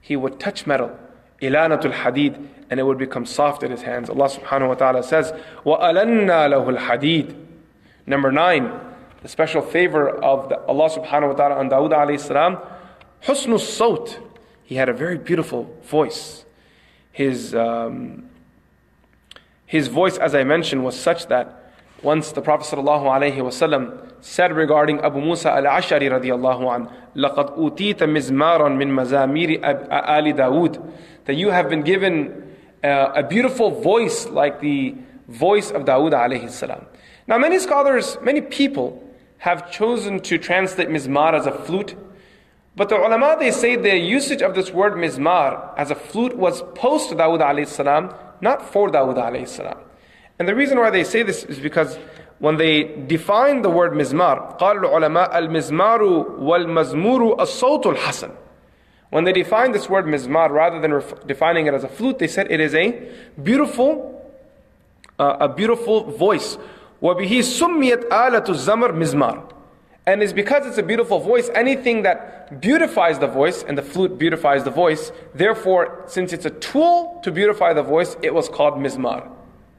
He 0.00 0.16
would 0.16 0.40
touch 0.40 0.66
metal 0.66 0.98
ilanatul 1.43 1.93
hadid, 1.93 2.47
and 2.69 2.79
it 2.79 2.83
would 2.83 2.97
become 2.97 3.25
soft 3.25 3.63
in 3.63 3.71
his 3.71 3.81
hands. 3.81 4.09
Allah 4.09 4.29
subhanahu 4.29 4.69
wa 4.69 4.75
ta'ala 4.75 5.03
says, 5.03 5.31
وَأَلَنَّا 5.65 6.27
لَهُ 6.27 6.77
الْحَدِيدِ 6.77 7.45
Number 8.05 8.31
nine, 8.31 8.71
the 9.21 9.27
special 9.27 9.61
favor 9.61 10.09
of 10.09 10.49
the, 10.49 10.59
Allah 10.61 10.89
subhanahu 10.89 11.29
wa 11.29 11.33
ta'ala 11.33 11.55
on 11.55 11.69
Dawood 11.69 11.91
alayhi 11.91 12.19
salam, 12.19 12.57
husnul 13.23 13.59
sawt. 13.59 14.19
He 14.63 14.75
had 14.75 14.89
a 14.89 14.93
very 14.93 15.17
beautiful 15.17 15.75
voice. 15.83 16.45
His, 17.11 17.55
um, 17.55 18.29
his 19.65 19.87
voice, 19.87 20.17
as 20.17 20.35
I 20.35 20.43
mentioned, 20.43 20.83
was 20.83 20.99
such 20.99 21.27
that 21.27 21.73
once 22.01 22.31
the 22.31 22.41
Prophet 22.41 22.75
ﷺ 22.75 24.23
said 24.23 24.55
regarding 24.55 24.99
Abu 25.01 25.19
Musa 25.21 25.51
al-Ash'ari 25.51 26.09
radiallahu 26.09 26.75
an, 26.75 26.89
لَقَدْ 27.15 27.57
أُوتِيتَ 27.57 27.97
مِزْمَارًا 27.97 28.69
مِنْ 28.69 28.87
مَزَامِيرِ 28.87 29.59
آلِ 29.63 30.33
دَاوُدَ 30.35 30.93
That 31.25 31.35
you 31.35 31.49
have 31.49 31.69
been 31.69 31.81
given 31.83 32.55
uh, 32.83 33.11
a 33.15 33.23
beautiful 33.23 33.71
voice 33.81 34.27
like 34.27 34.59
the 34.59 34.95
voice 35.27 35.71
of 35.71 35.85
Dawood 35.85 36.13
alayhi 36.13 36.49
salam. 36.49 36.85
Now 37.27 37.37
many 37.37 37.59
scholars, 37.59 38.17
many 38.21 38.41
people 38.41 39.03
have 39.39 39.71
chosen 39.71 40.19
to 40.21 40.37
translate 40.37 40.89
mizmar 40.89 41.33
as 41.33 41.45
a 41.45 41.51
flute, 41.51 41.95
but 42.75 42.89
the 42.89 42.97
ulama 42.97 43.37
they 43.39 43.51
say 43.51 43.75
the 43.75 43.97
usage 43.97 44.41
of 44.41 44.55
this 44.55 44.71
word 44.71 44.93
mizmar 44.93 45.73
as 45.77 45.91
a 45.91 45.95
flute 45.95 46.35
was 46.35 46.63
post 46.75 47.11
Dawood 47.11 47.41
alayhi 47.41 47.67
salam, 47.67 48.13
not 48.41 48.73
for 48.73 48.89
Dawood 48.89 49.17
alayhi 49.17 49.47
salam. 49.47 49.77
And 50.39 50.47
the 50.47 50.55
reason 50.55 50.79
why 50.79 50.89
they 50.89 51.03
say 51.03 51.23
this 51.23 51.43
is 51.43 51.59
because 51.59 51.99
when 52.39 52.55
they 52.57 52.83
define 53.07 53.61
the 53.61 53.69
word 53.69 53.91
mizmar, 53.91 54.57
قال 54.57 54.77
العلماء 54.83 55.37
المزمار 55.37 56.01
والمزمور 56.39 57.41
الصوت 57.41 57.87
الحسن. 57.87 58.31
When 59.13 59.23
they 59.23 59.33
define 59.33 59.71
this 59.71 59.89
word 59.89 60.05
mizmar, 60.05 60.49
rather 60.51 60.79
than 60.79 60.93
ref- 60.93 61.25
defining 61.25 61.65
it 61.65 61.73
as 61.73 61.83
a 61.83 61.87
flute, 61.87 62.19
they 62.19 62.27
said 62.27 62.51
it 62.51 62.59
is 62.59 62.75
a 62.75 63.09
beautiful, 63.41 64.31
uh, 65.17 65.37
a 65.39 65.49
beautiful 65.49 66.03
voice. 66.03 66.57
وبه 67.01 67.41
سميت 67.41 68.09
آلة 68.11 68.45
الزمر 68.45 68.91
مزمار. 68.91 69.43
And 70.05 70.23
it's 70.23 70.33
because 70.33 70.65
it's 70.65 70.77
a 70.77 70.83
beautiful 70.83 71.19
voice, 71.19 71.49
anything 71.53 72.01
that 72.03 72.61
beautifies 72.61 73.19
the 73.19 73.27
voice, 73.27 73.63
and 73.63 73.77
the 73.77 73.81
flute 73.81 74.17
beautifies 74.17 74.63
the 74.63 74.71
voice, 74.71 75.11
therefore, 75.35 76.03
since 76.07 76.33
it's 76.33 76.45
a 76.45 76.49
tool 76.49 77.19
to 77.23 77.31
beautify 77.31 77.73
the 77.73 77.83
voice, 77.83 78.17
it 78.23 78.33
was 78.33 78.49
called 78.49 78.75
mizmar. 78.75 79.29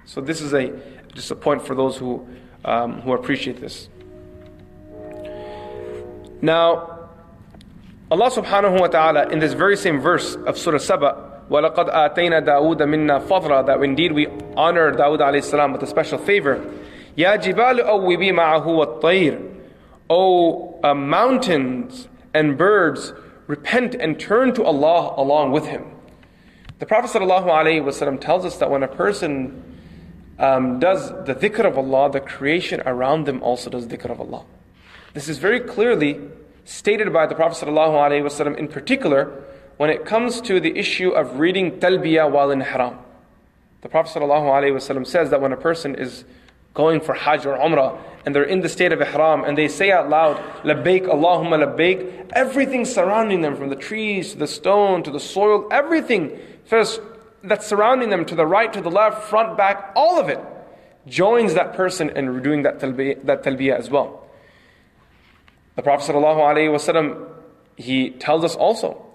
So 0.05 0.21
this 0.21 0.41
is 0.41 0.55
a 0.55 0.73
just 1.15 1.31
a 1.31 1.37
point 1.37 1.67
for 1.67 1.75
those 1.75 1.97
who 1.97 2.27
um, 2.65 3.01
who 3.01 3.13
appreciate 3.13 3.61
this. 3.61 3.89
Now, 6.43 6.94
Allah 8.15 8.31
subhanahu 8.31 8.81
wa 8.81 8.89
ta'ala 8.89 9.29
in 9.29 9.39
this 9.39 9.53
very 9.53 9.77
same 9.77 10.01
verse 10.01 10.35
of 10.35 10.59
Surah 10.59 10.79
Saba, 10.79 11.43
وَلَقَدْ 11.49 11.93
آتَيْنَا 11.93 12.45
دَاوُودَ 12.45 12.79
مِنَّا 12.79 13.27
فَضْلًا 13.27 13.67
That 13.67 13.81
indeed 13.83 14.13
we 14.13 14.27
honor 14.57 14.93
Dawood 14.93 15.21
alayhi 15.21 15.45
salam 15.45 15.73
with 15.73 15.83
a 15.83 15.87
special 15.87 16.19
favor. 16.19 16.57
يَا 17.17 17.37
جِبَالُ 17.41 17.85
أَوِّبِي 17.85 18.33
مَعَهُ 18.33 18.65
وَالطَّيْرِ 18.65 19.57
O 20.11 20.81
uh, 20.83 20.93
mountains 20.93 22.09
and 22.35 22.59
birds, 22.59 23.13
repent 23.47 23.95
and 23.95 24.19
turn 24.19 24.55
to 24.55 24.65
Allah 24.65 25.15
along 25.17 25.53
with 25.53 25.67
Him. 25.67 25.85
The 26.81 26.87
Prophet 26.87 27.17
ﷺ 27.17 28.21
tells 28.21 28.45
us 28.45 28.57
that 28.57 28.71
when 28.71 28.83
a 28.83 28.89
person 28.89 29.79
um, 30.39 30.79
does 30.81 31.11
the 31.27 31.35
dhikr 31.35 31.67
of 31.67 31.77
Allah, 31.77 32.11
the 32.11 32.21
creation 32.21 32.81
around 32.87 33.27
them 33.27 33.43
also 33.43 33.71
does 33.71 33.87
dhikr 33.87 34.11
of 34.11 34.21
Allah. 34.21 34.45
This 35.13 35.29
is 35.29 35.39
very 35.39 35.61
clearly 35.61 36.19
stated 36.66 37.14
by 37.14 37.28
the 37.28 37.36
Prophet 37.36 37.68
ﷺ 37.68 38.58
in 38.58 38.68
particular 38.68 39.44
when 39.78 39.90
it 39.90 40.06
comes 40.06 40.42
to 40.42 40.60
the 40.60 40.78
issue 40.78 41.12
of 41.12 41.40
reading 41.40 41.80
talbiyah 41.80 42.30
while 42.30 42.52
in 42.52 42.60
haram. 42.60 42.98
The 43.82 43.90
Prophet 43.90 44.20
ﷺ 44.20 45.08
says 45.08 45.30
that 45.30 45.42
when 45.42 45.54
a 45.54 45.58
person 45.58 45.96
is 45.96 46.26
going 46.74 47.02
for 47.02 47.14
Hajj 47.14 47.46
or 47.46 47.58
Umrah 47.58 47.98
and 48.26 48.36
they're 48.36 48.44
in 48.44 48.62
the 48.62 48.70
state 48.70 48.92
of 48.92 49.00
Ihram 49.00 49.44
and 49.44 49.58
they 49.58 49.68
say 49.68 49.92
out 49.92 50.10
loud, 50.10 50.38
Labbaik, 50.64 51.06
Allahumma 51.06 51.64
Labbaik, 51.64 52.32
everything 52.34 52.84
surrounding 52.84 53.42
them 53.42 53.56
from 53.56 53.70
the 53.70 53.76
trees 53.76 54.32
to 54.32 54.40
the 54.40 54.48
stone 54.48 55.04
to 55.04 55.12
the 55.12 55.20
soil, 55.20 55.68
everything 55.72 56.38
first 56.66 57.00
that's 57.44 57.68
surrounding 57.68 58.10
them 58.10 58.26
to 58.26 58.36
the 58.36 58.46
right, 58.46 58.74
to 58.74 58.82
the 58.82 58.90
left, 58.90 59.30
front, 59.30 59.56
back, 59.56 59.92
all 59.96 60.20
of 60.20 60.30
it 60.30 60.40
joins 61.06 61.54
that 61.54 61.74
person 61.74 62.10
in 62.10 62.42
doing 62.42 62.64
that 62.64 62.80
talbiyah, 62.80 63.24
that 63.26 63.44
talbiyah 63.44 63.78
as 63.78 63.90
well. 63.90 64.25
The 65.77 65.83
Prophet 65.83 66.13
ﷺ, 66.15 67.27
he 67.77 68.11
tells 68.11 68.45
us 68.45 68.57
also 68.57 69.07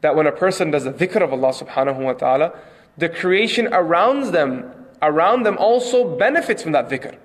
that 0.00 0.16
when 0.16 0.26
a 0.26 0.32
person 0.32 0.70
does 0.70 0.84
the 0.84 0.92
dhikr 0.92 1.22
of 1.22 1.32
Allah 1.32 1.52
subhanahu 1.52 1.98
wa 1.98 2.12
ta'ala, 2.12 2.58
the 2.96 3.08
creation 3.08 3.68
around 3.72 4.32
them, 4.32 4.72
around 5.02 5.44
them 5.44 5.56
also 5.58 6.16
benefits 6.16 6.62
from 6.62 6.72
that 6.72 6.88
dhikr. 6.88 7.16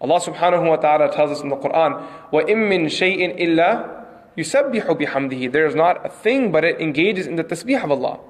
Allah 0.00 0.20
subhanahu 0.20 0.68
wa 0.68 0.76
ta'ala 0.76 1.12
tells 1.12 1.30
us 1.30 1.42
in 1.42 1.48
the 1.48 1.56
Quran, 1.56 2.06
وَإِن 2.32 2.68
مِّن 2.68 2.86
شَيْءٍ 2.86 3.40
إِلَّا 3.40 4.04
يُسَبِّحُ 4.36 4.86
بِحَمْدِهِ 4.86 5.50
There 5.50 5.66
is 5.66 5.74
not 5.74 6.04
a 6.06 6.08
thing 6.08 6.52
but 6.52 6.64
it 6.64 6.80
engages 6.80 7.26
in 7.26 7.36
the 7.36 7.44
tasbih 7.44 7.82
of 7.82 7.90
Allah. 7.90 8.20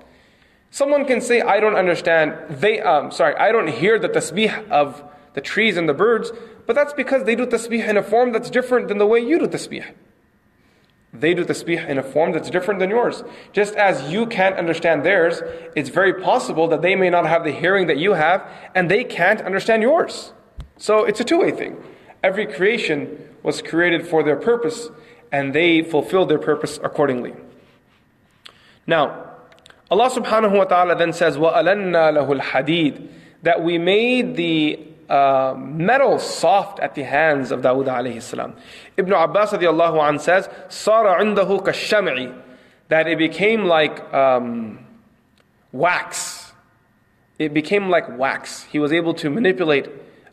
Someone 0.71 1.07
can 1.07 1.21
say, 1.21 1.41
I 1.41 1.61
don't 1.61 1.77
understand, 1.77 2.35
they, 2.49 2.81
um, 2.81 3.11
sorry, 3.11 3.35
I 3.37 3.53
don't 3.53 3.69
hear 3.69 3.99
the 3.99 4.09
tasbih 4.09 4.69
of 4.71 5.03
the 5.35 5.41
trees 5.41 5.77
and 5.77 5.89
the 5.89 5.95
birds, 5.95 6.31
but 6.67 6.77
that's 6.77 6.93
because 6.93 7.25
they 7.25 7.35
do 7.35 7.47
tasbih 7.47 7.89
in 7.89 7.97
a 7.97 8.03
form 8.03 8.33
that's 8.33 8.51
different 8.51 8.89
than 8.89 8.99
the 8.99 9.07
way 9.07 9.21
you 9.21 9.39
do 9.39 9.47
tasbih. 9.47 9.95
They 11.13 11.33
do 11.33 11.45
tasbih 11.45 11.89
in 11.89 11.99
a 11.99 12.03
form 12.03 12.33
that's 12.33 12.51
different 12.51 12.81
than 12.81 12.91
yours. 12.91 13.25
Just 13.53 13.75
as 13.75 14.13
you 14.13 14.27
can't 14.27 14.57
understand 14.57 15.05
theirs, 15.05 15.43
it's 15.75 15.89
very 15.89 16.13
possible 16.13 16.69
that 16.69 16.83
they 16.83 16.95
may 16.95 17.09
not 17.09 17.27
have 17.27 17.45
the 17.45 17.53
hearing 17.53 17.87
that 17.87 17.97
you 17.97 18.13
have, 18.13 18.47
and 18.75 18.91
they 18.91 19.05
can't 19.05 19.41
understand 19.41 19.83
yours. 19.83 20.33
So 20.77 21.05
it's 21.05 21.21
a 21.21 21.25
two 21.25 21.39
way 21.39 21.51
thing. 21.51 21.83
Every 22.23 22.47
creation 22.47 23.35
was 23.43 23.63
created 23.63 24.07
for 24.07 24.23
their 24.23 24.37
purpose, 24.37 24.91
and 25.33 25.55
they 25.55 25.83
fulfill 25.83 26.27
their 26.27 26.39
purpose 26.39 26.79
accordingly. 26.83 27.35
Now, 28.87 29.25
Allah 29.91 30.11
subhanahu 30.11 30.57
wa 30.57 30.65
ta'ala 30.65 30.97
then 30.97 31.13
says, 31.13 31.37
وَأَلَنَّا 31.37 32.13
لَهُ 32.13 32.41
الْحَدِيدِ 32.41 33.09
That 33.43 33.63
we 33.63 33.79
made 33.79 34.37
the 34.37 34.79
uh, 35.13 35.55
metal 35.57 36.19
soft 36.19 36.81
at 36.81 36.95
the 36.95 37.03
hands 37.03 37.51
of 37.51 37.61
Dawood 37.61 37.87
alayhi 37.87 38.23
salam. 38.23 38.55
Ibn 38.97 39.13
Abbas 39.13 39.53
radiallahu 39.53 40.07
anh 40.07 40.19
says, 40.19 40.49
صَارَ 40.69 41.19
عِنْدَهُ 41.19 41.65
كَالشَّمْعِ 41.65 42.41
That 42.89 43.07
it 43.07 43.19
became 43.19 43.65
like 43.65 44.13
um, 44.13 44.79
wax. 45.73 46.53
It 47.39 47.55
became 47.55 47.89
like 47.89 48.19
wax. 48.19 48.65
He 48.65 48.79
was 48.79 48.93
able 48.93 49.15
to 49.15 49.31
manipulate 49.31 49.89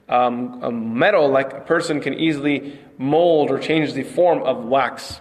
um, 0.09 0.97
metal 0.97 1.29
like 1.29 1.53
a 1.53 1.61
person 1.61 1.99
can 2.01 2.13
easily 2.13 2.79
mold 2.97 3.51
or 3.51 3.59
change 3.59 3.93
the 3.93 4.03
form 4.03 4.43
of 4.43 4.65
wax. 4.65 5.19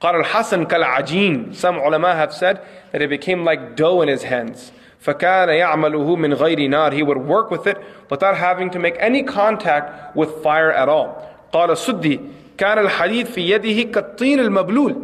قال 0.00 0.24
الحسن 0.24 0.66
كالعجين 0.66 1.54
Some 1.54 1.76
ulama 1.76 2.14
have 2.14 2.32
said 2.32 2.60
that 2.92 3.02
it 3.02 3.10
became 3.10 3.44
like 3.44 3.76
dough 3.76 4.00
in 4.00 4.08
his 4.08 4.22
hands. 4.22 4.70
فكان 5.02 5.48
يعمله 5.48 6.16
من 6.16 6.34
غير 6.34 6.68
نار 6.68 6.92
He 6.92 7.02
would 7.02 7.18
work 7.18 7.50
with 7.50 7.66
it 7.66 7.78
without 8.10 8.36
having 8.36 8.70
to 8.70 8.78
make 8.78 8.96
any 8.98 9.22
contact 9.22 10.16
with 10.16 10.42
fire 10.42 10.72
at 10.72 10.88
all. 10.88 11.22
قال 11.52 11.70
السدي 11.70 12.20
كان 12.58 12.78
الحديد 12.78 13.26
في 13.26 13.50
يده 13.50 13.92
كالطين 13.92 14.40
المبلول 14.40 14.96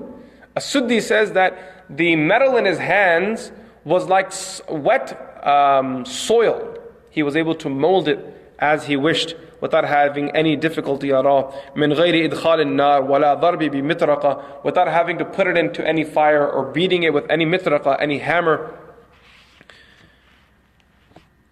As-Suddi 0.57 1.03
says 1.03 1.33
that 1.33 1.87
the 1.91 2.15
metal 2.15 2.57
in 2.57 2.65
his 2.65 2.79
hands 2.79 3.51
was 3.85 4.09
like 4.09 4.33
wet 4.69 5.07
um, 5.45 6.05
soil. 6.05 6.79
He 7.11 7.23
was 7.23 7.37
able 7.37 7.57
to 7.57 7.69
mold 7.69 8.09
it 8.09 8.21
as 8.59 8.87
he 8.87 8.97
wished 8.97 9.35
without 9.61 9.85
having 9.85 10.31
any 10.31 10.57
difficulty 10.57 11.13
at 11.13 11.27
all. 11.27 11.55
من 11.77 11.93
غير 11.93 12.25
إدخال 12.25 12.61
النار 12.61 13.03
ولا 13.03 13.35
ضرب 13.35 13.59
بمطرقة 13.65 14.63
without 14.65 14.89
having 14.89 15.19
to 15.19 15.25
put 15.25 15.47
it 15.47 15.59
into 15.59 15.87
any 15.87 16.05
fire 16.05 16.47
or 16.47 16.67
beating 16.73 17.03
it 17.03 17.13
with 17.13 17.25
any 17.31 17.45
mitraqa, 17.47 17.97
any 18.01 18.19
hammer. 18.19 18.71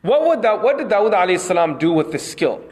What, 0.02 0.26
would 0.26 0.42
that, 0.42 0.62
what 0.62 0.78
did 0.78 0.88
Dawood 0.88 1.12
alayhi 1.12 1.38
salam 1.38 1.78
do 1.78 1.92
with 1.92 2.10
this 2.10 2.28
skill? 2.28 2.62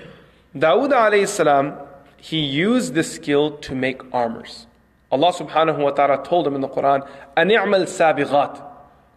Dawood 0.55 0.91
alayhi 0.91 1.29
salam, 1.29 1.75
he 2.17 2.41
used 2.41 2.95
this 2.95 3.13
skill 3.15 3.57
to 3.59 3.75
make 3.75 4.03
armors. 4.13 4.67
Allah 5.13 5.33
subhanahu 5.33 5.79
wa 5.79 5.91
ta'ala 5.91 6.25
told 6.25 6.47
him 6.47 6.55
in 6.55 6.61
the 6.61 6.69
Quran, 6.69 7.09
أَنِعْمَ 7.37 7.75
السَّابِغَاتِ 7.75 8.63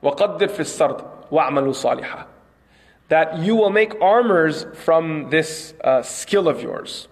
وَقَدِّرْ 0.04 0.50
فِي 0.50 0.60
السَّرْدِ 0.60 1.30
وَأَعْمَلُوا 1.32 2.02
صَالِحًا 2.02 2.26
That 3.10 3.40
you 3.40 3.56
will 3.56 3.70
make 3.70 4.00
armors 4.02 4.66
from 4.76 5.30
this 5.30 5.74
uh, 5.84 6.02
skill 6.04 6.48
of 6.48 6.62
yours. 6.62 7.08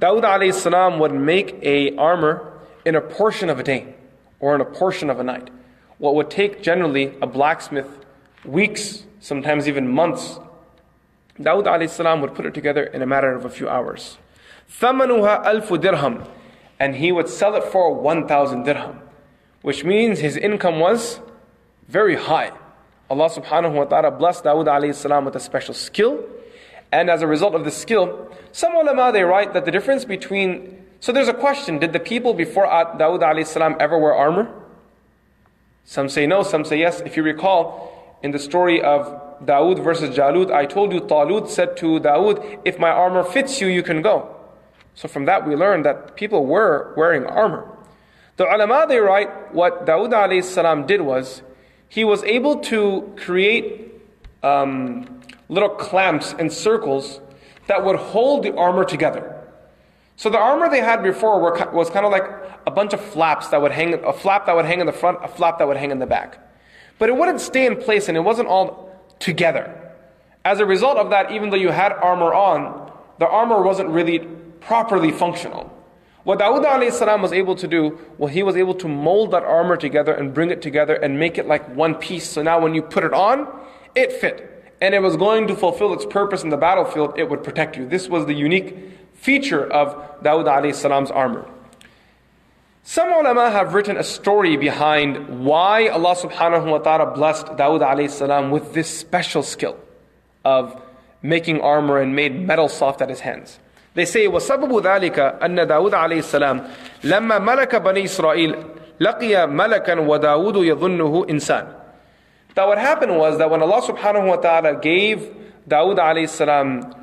Dawood 0.00 0.22
alayhi 0.22 0.54
salam 0.54 0.98
would 0.98 1.14
make 1.14 1.58
a 1.62 1.94
armor 1.96 2.52
in 2.84 2.94
a 2.94 3.00
portion 3.00 3.50
of 3.50 3.58
a 3.58 3.62
day 3.62 3.94
or 4.40 4.54
in 4.54 4.60
a 4.60 4.64
portion 4.64 5.10
of 5.10 5.20
a 5.20 5.24
night. 5.24 5.50
What 5.98 6.14
would 6.16 6.30
take 6.30 6.62
generally 6.62 7.14
a 7.22 7.26
blacksmith 7.26 8.04
weeks, 8.44 9.04
sometimes 9.20 9.68
even 9.68 9.88
months, 9.88 10.38
Dawood 11.38 11.64
alayhi 11.64 11.88
salam 11.88 12.20
would 12.20 12.34
put 12.34 12.46
it 12.46 12.54
together 12.54 12.84
in 12.84 13.02
a 13.02 13.06
matter 13.06 13.34
of 13.34 13.44
a 13.44 13.50
few 13.50 13.68
hours. 13.68 14.18
ثمنها 14.80 15.44
ألف 15.44 15.68
درهم 15.80 16.26
and 16.78 16.96
he 16.96 17.12
would 17.12 17.28
sell 17.28 17.54
it 17.54 17.62
for 17.62 17.94
1,000 17.94 18.64
dirham, 18.64 19.00
which 19.62 19.84
means 19.84 20.18
his 20.18 20.36
income 20.36 20.80
was 20.80 21.20
very 21.88 22.16
high. 22.16 22.50
Allah 23.08 23.30
subhanahu 23.30 23.74
wa 23.74 23.84
ta'ala 23.84 24.10
blessed 24.10 24.44
Dawood 24.44 24.66
alayhi 24.66 24.94
salam 24.94 25.24
with 25.24 25.36
a 25.36 25.40
special 25.40 25.74
skill, 25.74 26.24
and 26.90 27.08
as 27.08 27.22
a 27.22 27.26
result 27.26 27.54
of 27.54 27.64
the 27.64 27.70
skill, 27.70 28.28
some 28.50 28.74
ulama 28.74 29.12
they 29.12 29.22
write 29.22 29.52
that 29.52 29.64
the 29.64 29.70
difference 29.70 30.04
between 30.04 30.82
so 31.02 31.10
there's 31.10 31.28
a 31.28 31.34
question: 31.34 31.78
Did 31.78 31.92
the 31.92 32.00
people 32.00 32.32
before 32.32 32.64
Dawood 32.66 33.22
alayhi 33.22 33.46
salam 33.46 33.76
ever 33.80 33.98
wear 33.98 34.14
armor? 34.14 34.48
Some 35.84 36.08
say 36.08 36.26
no, 36.26 36.42
some 36.42 36.64
say 36.64 36.78
yes. 36.78 37.00
If 37.00 37.16
you 37.16 37.24
recall, 37.24 37.95
in 38.23 38.31
the 38.31 38.39
story 38.39 38.81
of 38.81 39.05
Dawood 39.45 39.83
versus 39.83 40.15
Jalut, 40.15 40.51
I 40.51 40.65
told 40.65 40.91
you 40.91 40.99
Talut 41.01 41.49
said 41.49 41.77
to 41.77 41.99
Dawood, 41.99 42.59
"If 42.65 42.79
my 42.79 42.89
armor 42.89 43.23
fits 43.23 43.61
you, 43.61 43.67
you 43.67 43.83
can 43.83 44.01
go." 44.01 44.35
So 44.95 45.07
from 45.07 45.25
that 45.25 45.47
we 45.47 45.55
learn 45.55 45.83
that 45.83 46.15
people 46.15 46.45
were 46.45 46.93
wearing 46.97 47.25
armor. 47.25 47.65
The 48.37 48.45
ulama 48.45 48.85
they 48.87 48.99
write 48.99 49.53
what 49.53 49.85
Dawood 49.85 50.43
salam 50.43 50.85
did 50.85 51.01
was 51.01 51.43
he 51.89 52.03
was 52.03 52.23
able 52.23 52.57
to 52.71 53.13
create 53.15 53.93
um, 54.43 55.21
little 55.49 55.69
clamps 55.69 56.35
and 56.37 56.51
circles 56.51 57.21
that 57.67 57.83
would 57.83 57.95
hold 57.95 58.43
the 58.43 58.55
armor 58.55 58.83
together. 58.83 59.33
So 60.15 60.29
the 60.29 60.39
armor 60.39 60.69
they 60.69 60.79
had 60.79 61.03
before 61.03 61.39
were, 61.39 61.69
was 61.71 61.89
kind 61.89 62.05
of 62.05 62.11
like 62.11 62.27
a 62.65 62.71
bunch 62.71 62.93
of 62.93 63.01
flaps 63.01 63.49
that 63.49 63.61
would 63.61 63.71
hang, 63.71 63.93
a 63.93 64.13
flap 64.13 64.47
that 64.47 64.55
would 64.55 64.65
hang 64.65 64.79
in 64.79 64.87
the 64.87 64.91
front, 64.91 65.19
a 65.23 65.27
flap 65.27 65.59
that 65.59 65.67
would 65.67 65.77
hang 65.77 65.91
in 65.91 65.99
the 65.99 66.07
back. 66.07 66.39
But 66.99 67.09
it 67.09 67.15
wouldn't 67.15 67.41
stay 67.41 67.65
in 67.65 67.75
place 67.75 68.07
and 68.07 68.17
it 68.17 68.21
wasn't 68.21 68.47
all 68.47 68.91
together. 69.19 69.73
As 70.43 70.59
a 70.59 70.65
result 70.65 70.97
of 70.97 71.09
that, 71.09 71.31
even 71.31 71.49
though 71.49 71.57
you 71.57 71.69
had 71.69 71.91
armor 71.91 72.33
on, 72.33 72.91
the 73.19 73.27
armor 73.27 73.61
wasn't 73.61 73.89
really 73.89 74.19
properly 74.19 75.11
functional. 75.11 75.73
What 76.23 76.39
salam 76.39 77.21
was 77.21 77.31
able 77.31 77.55
to 77.55 77.67
do, 77.67 77.97
well, 78.17 78.27
he 78.27 78.43
was 78.43 78.57
able 78.57 78.73
to 78.75 78.87
mold 78.87 79.31
that 79.31 79.43
armor 79.43 79.77
together 79.77 80.13
and 80.13 80.33
bring 80.33 80.51
it 80.51 80.61
together 80.61 80.95
and 80.95 81.17
make 81.17 81.37
it 81.37 81.47
like 81.47 81.73
one 81.73 81.95
piece. 81.95 82.29
So 82.29 82.41
now 82.41 82.59
when 82.59 82.75
you 82.75 82.81
put 82.81 83.03
it 83.05 83.13
on, 83.13 83.47
it 83.95 84.11
fit. 84.11 84.75
And 84.81 84.93
it 84.93 85.01
was 85.01 85.15
going 85.15 85.47
to 85.47 85.55
fulfill 85.55 85.93
its 85.93 86.05
purpose 86.05 86.43
in 86.43 86.49
the 86.49 86.57
battlefield, 86.57 87.17
it 87.17 87.29
would 87.29 87.43
protect 87.43 87.77
you. 87.77 87.87
This 87.87 88.09
was 88.09 88.25
the 88.25 88.33
unique 88.33 88.75
feature 89.13 89.65
of 89.71 90.21
salam's 90.75 91.11
armor. 91.11 91.49
Some 92.86 93.12
ulama 93.12 93.50
have 93.50 93.74
written 93.74 93.96
a 93.96 94.02
story 94.02 94.56
behind 94.56 95.44
why 95.44 95.86
Allah 95.86 96.16
subhanahu 96.16 96.70
wa 96.70 96.78
ta'ala 96.78 97.14
blessed 97.14 97.46
Dawood 97.54 98.10
salam 98.10 98.50
with 98.50 98.74
this 98.74 98.90
special 98.90 99.44
skill 99.44 99.78
of 100.44 100.82
making 101.22 101.60
armor 101.60 101.98
and 101.98 102.16
made 102.16 102.34
metal 102.34 102.68
soft 102.68 103.00
at 103.00 103.08
his 103.08 103.20
hands. 103.20 103.60
They 103.94 104.04
say 104.04 104.26
وسبب 104.26 104.82
ذلك 104.82 105.18
أن 105.18 105.66
داود 105.66 105.94
عليه 105.94 106.18
السلام 106.18 106.66
لما 107.04 107.38
ملك 107.38 107.76
بني 107.76 108.04
إسرائيل 108.04 108.56
لقي 109.00 109.46
ملكا 109.46 110.00
وداود 110.00 110.56
يظنه 110.56 111.26
إنسان. 111.30 111.66
That 112.54 112.66
what 112.66 112.78
happened 112.78 113.16
was 113.16 113.38
that 113.38 113.48
when 113.48 113.62
Allah 113.62 113.80
subhanahu 113.80 114.26
wa 114.26 114.36
ta'ala 114.36 114.80
gave 114.80 115.34
Dawood 115.68 115.98
alayhi 115.98 116.28
salam 116.28 116.94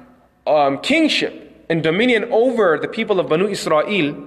um, 0.45 0.80
kingship 0.80 1.65
and 1.69 1.82
dominion 1.82 2.25
over 2.32 2.78
the 2.78 2.88
people 2.88 3.19
of 3.19 3.30
Banu 3.30 3.47
Israel, 3.47 4.25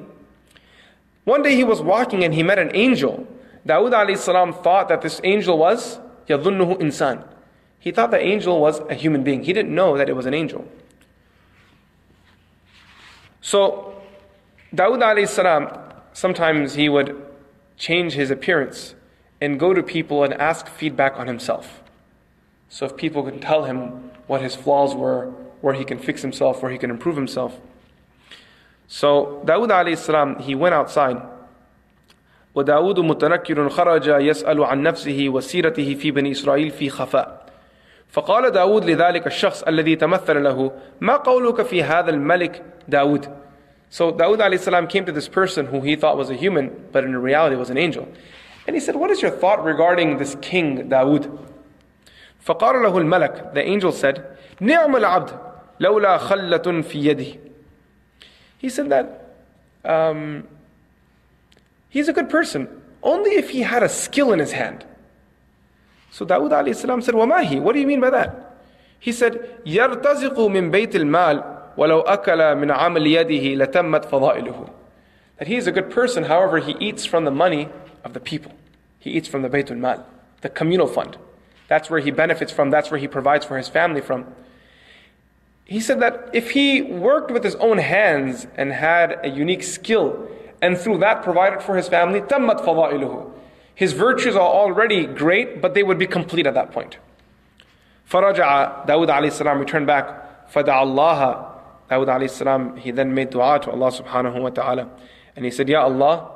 one 1.28 1.44
day 1.44 1.56
he 1.56 1.66
was 1.66 1.82
walking 1.82 2.24
and 2.24 2.34
he 2.34 2.42
met 2.42 2.58
an 2.58 2.72
angel. 2.74 3.28
Dawud 3.68 4.64
thought 4.64 4.88
that 4.88 5.02
this 5.02 5.20
angel 5.26 5.58
was 5.58 6.00
yadhunnuhu 6.30 6.80
insan. 6.80 7.28
He 7.80 7.92
thought 7.92 8.12
the 8.12 8.20
angel 8.22 8.62
was 8.62 8.80
a 8.90 8.94
human 8.94 9.26
being. 9.26 9.44
He 9.44 9.52
didn't 9.52 9.76
know 9.76 9.98
that 9.98 10.08
it 10.08 10.16
was 10.16 10.26
an 10.26 10.34
angel. 10.34 10.66
So 13.42 14.02
Dawud 14.74 16.08
sometimes 16.14 16.76
he 16.76 16.88
would 16.88 17.22
change 17.76 18.14
his 18.14 18.32
appearance 18.32 18.96
and 19.42 19.60
go 19.60 19.74
to 19.74 19.84
people 19.84 20.24
and 20.24 20.34
ask 20.36 20.70
feedback 20.70 21.20
on 21.20 21.28
himself. 21.28 21.84
So 22.70 22.86
if 22.86 22.96
people 22.96 23.24
could 23.24 23.42
tell 23.42 23.66
him 23.66 24.12
what 24.28 24.42
his 24.42 24.56
flaws 24.56 24.96
were, 24.96 25.26
where 25.60 25.74
he 25.74 25.84
can 25.84 26.00
fix 26.00 26.22
himself, 26.22 26.64
where 26.64 26.72
he 26.72 26.78
can 26.78 26.90
improve 26.90 27.18
himself. 27.18 27.60
So 28.89 29.43
Dawood 29.45 29.71
alayhi 29.71 29.99
salam, 29.99 30.39
he 30.39 30.55
went 30.55 30.75
outside. 30.75 31.23
وداود 32.55 33.01
متنكر 33.01 33.69
خرج 33.69 34.07
يسأل 34.07 34.65
عن 34.65 34.83
نفسه 34.83 35.29
وسيرته 35.29 35.95
في 35.95 36.11
بني 36.11 36.33
إسرائيل 36.33 36.71
في 36.71 36.91
خفاء 36.91 37.47
فقال 38.09 38.51
داود 38.51 38.85
لذلك 38.85 39.27
الشخص 39.27 39.63
الذي 39.63 39.97
تمثل 39.97 40.43
له 40.45 40.73
ما 41.01 41.17
قولك 41.17 41.63
في 41.63 41.83
هذا 41.83 42.11
الملك 42.11 42.63
داود 42.89 43.29
So 43.91 44.11
Dawood 44.11 44.39
alayhi 44.41 44.89
came 44.89 45.05
to 45.05 45.13
this 45.13 45.29
person 45.29 45.67
who 45.67 45.83
he 45.83 45.97
thought 45.97 46.17
was 46.17 46.31
a 46.31 46.35
human, 46.35 46.71
but 46.93 47.05
in 47.05 47.15
reality 47.15 47.57
was 47.57 47.69
an 47.69 47.77
angel. 47.77 48.09
And 48.67 48.75
he 48.75 48.81
said, 48.81 48.97
What 48.97 49.11
is 49.11 49.21
your 49.21 49.31
thought 49.31 49.63
regarding 49.63 50.17
this 50.17 50.35
king 50.41 50.89
Dawood? 50.89 51.31
فقال 52.47 52.83
له 52.83 52.99
الملك, 52.99 53.53
the 53.55 53.63
angel 53.63 53.93
said, 53.93 54.25
نعم 54.61 54.97
العبد 54.97 55.31
لولا 55.81 56.17
خلة 56.19 56.83
في 56.83 57.05
يده. 57.05 57.39
He 58.59 58.69
said 58.69 58.91
that 58.91 59.35
um, 59.85 60.47
he's 61.89 62.09
a 62.09 62.13
good 62.13 62.31
person, 62.31 62.69
only 63.03 63.33
if 63.33 63.51
he 63.51 63.63
had 63.63 63.83
a 63.83 63.89
skill 63.89 64.33
in 64.33 64.39
his 64.39 64.53
hand. 64.53 64.85
So 66.11 66.27
Dawood 66.27 66.51
alayhi 66.51 66.77
salam 66.77 67.03
said, 67.03 67.15
وَمَا 67.15 67.61
What 67.61 67.73
do 67.73 67.81
you 67.81 67.87
mean 67.87 68.01
by 68.01 68.11
that? 68.11 68.57
He 69.01 69.11
said, 69.11 69.61
يَرْتَزِقُ 69.65 70.37
مِن 70.37 70.71
بَيْتِ 70.71 70.93
الْمَالِ 70.93 71.75
وَلَوْ 71.77 72.07
أَكَلَ 72.07 72.57
مِنْ 72.57 72.77
عَمَلِ 72.77 73.07
يَدِهِ 73.07 73.57
لَتَمَّتْ 73.57 74.09
فَضَائِلُهُ 74.09 74.71
That 75.39 75.49
he 75.49 75.57
is 75.57 75.67
a 75.67 75.73
good 75.73 75.91
person, 75.91 76.25
however, 76.25 76.59
he 76.59 76.77
eats 76.79 77.05
from 77.05 77.25
the 77.25 77.31
money 77.31 77.69
of 78.05 78.13
the 78.13 78.21
people. 78.21 78.53
He 79.01 79.11
eats 79.11 79.27
from 79.27 79.43
the 79.43 79.49
Baytul 79.49 79.79
Mal, 79.79 80.07
the 80.43 80.49
communal 80.49 80.87
fund. 80.87 81.17
That's 81.67 81.91
where 81.91 82.01
he 82.01 82.11
benefits 82.11 82.53
from, 82.53 82.71
that's 82.71 82.91
where 82.91 83.01
he 83.01 83.09
provides 83.09 83.45
for 83.45 83.57
his 83.57 83.69
family 83.69 84.01
from. 84.01 84.27
he 85.68 85.82
said 85.82 86.00
that 86.00 86.30
if 86.32 86.52
he 86.52 86.82
worked 86.82 87.30
with 87.30 87.44
his 87.44 87.56
own 87.56 87.78
hands 87.78 88.48
and 88.56 88.72
had 88.72 89.20
a 89.24 89.30
unique 89.30 89.64
skill, 89.64 90.30
and 90.62 90.78
through 90.78 91.00
that 91.00 91.24
provided 91.24 91.62
for 91.62 91.76
his 91.76 91.90
family, 91.90 92.22
tammat 92.22 92.62
fadailuhu. 92.62 93.32
His 93.76 93.94
virtues 93.94 94.36
are 94.36 94.48
already 94.48 95.06
great, 95.06 95.62
but 95.62 95.74
they 95.74 95.84
would 95.84 96.00
be 96.00 96.08
complete 96.08 96.48
at 96.48 96.54
that 96.56 96.72
point. 96.72 96.98
Faraja'a, 98.10 98.88
Dawud 98.88 99.10
alayhi 99.10 99.32
salam 99.32 99.60
returned 99.60 99.86
back. 99.86 100.52
Fada'allaha, 100.52 101.52
Dawud 101.92 102.08
alayhi 102.08 102.30
salam, 102.30 102.78
he 102.78 102.92
then 102.92 103.14
made 103.14 103.30
dua 103.30 103.60
to 103.60 103.70
Allah 103.70 103.92
subhanahu 103.92 104.42
wa 104.42 104.50
ta'ala. 104.50 104.90
And 105.36 105.44
he 105.44 105.52
said, 105.52 105.68
Ya 105.68 105.84
Allah, 105.84 106.32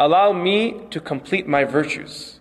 allow 0.00 0.32
me 0.32 0.80
to 0.90 1.00
complete 1.00 1.46
my 1.46 1.64
virtues 1.64 2.40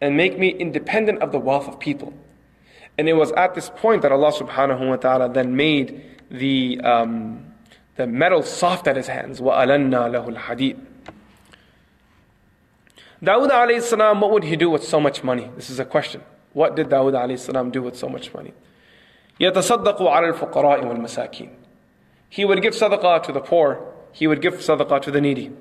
and 0.00 0.16
make 0.16 0.38
me 0.38 0.50
independent 0.50 1.22
of 1.22 1.32
the 1.32 1.38
wealth 1.38 1.66
of 1.66 1.80
people. 1.80 2.12
And 3.01 3.07
it 3.07 3.13
was 3.13 3.31
at 3.33 3.55
this 3.55 3.69
point 3.69 4.01
that 4.01 4.11
Allah 4.11 4.31
subhanahu 4.31 4.89
wa 4.89 4.95
ta'ala 4.95 5.29
then 5.29 5.55
made 5.55 6.03
the, 6.31 6.79
um, 6.81 7.53
the 7.95 8.07
metal 8.07 8.41
soft 8.43 8.87
at 8.87 8.95
his 8.95 9.07
hands. 9.07 9.39
وَأَلَنَّا 9.39 9.91
لَهُ 9.91 10.35
الْحَدِيدِ 10.35 10.85
Dawood 13.23 13.49
alayhi 13.49 13.81
salam, 13.81 14.21
what 14.21 14.31
would 14.31 14.43
he 14.43 14.55
do 14.55 14.69
with 14.69 14.83
so 14.83 14.99
much 14.99 15.23
money? 15.23 15.49
This 15.55 15.69
is 15.69 15.79
a 15.79 15.85
question. 15.85 16.21
What 16.53 16.75
did 16.75 16.89
Dawood 16.89 17.13
alayhi 17.13 17.39
salam 17.39 17.71
do 17.71 17.81
with 17.81 17.97
so 17.97 18.07
much 18.07 18.33
money? 18.33 18.53
يتصدق 19.39 20.01
على 20.01 20.33
الفقراء 20.33 20.85
والمساكين. 20.85 21.49
He 22.29 22.45
would 22.45 22.61
give 22.61 22.73
sadaqah 22.73 23.23
to 23.23 23.31
the 23.31 23.39
poor. 23.39 23.93
He 24.11 24.27
would 24.27 24.41
give 24.41 24.55
sadaqah 24.55 25.01
to 25.03 25.11
the 25.11 25.21
needy. 25.21 25.51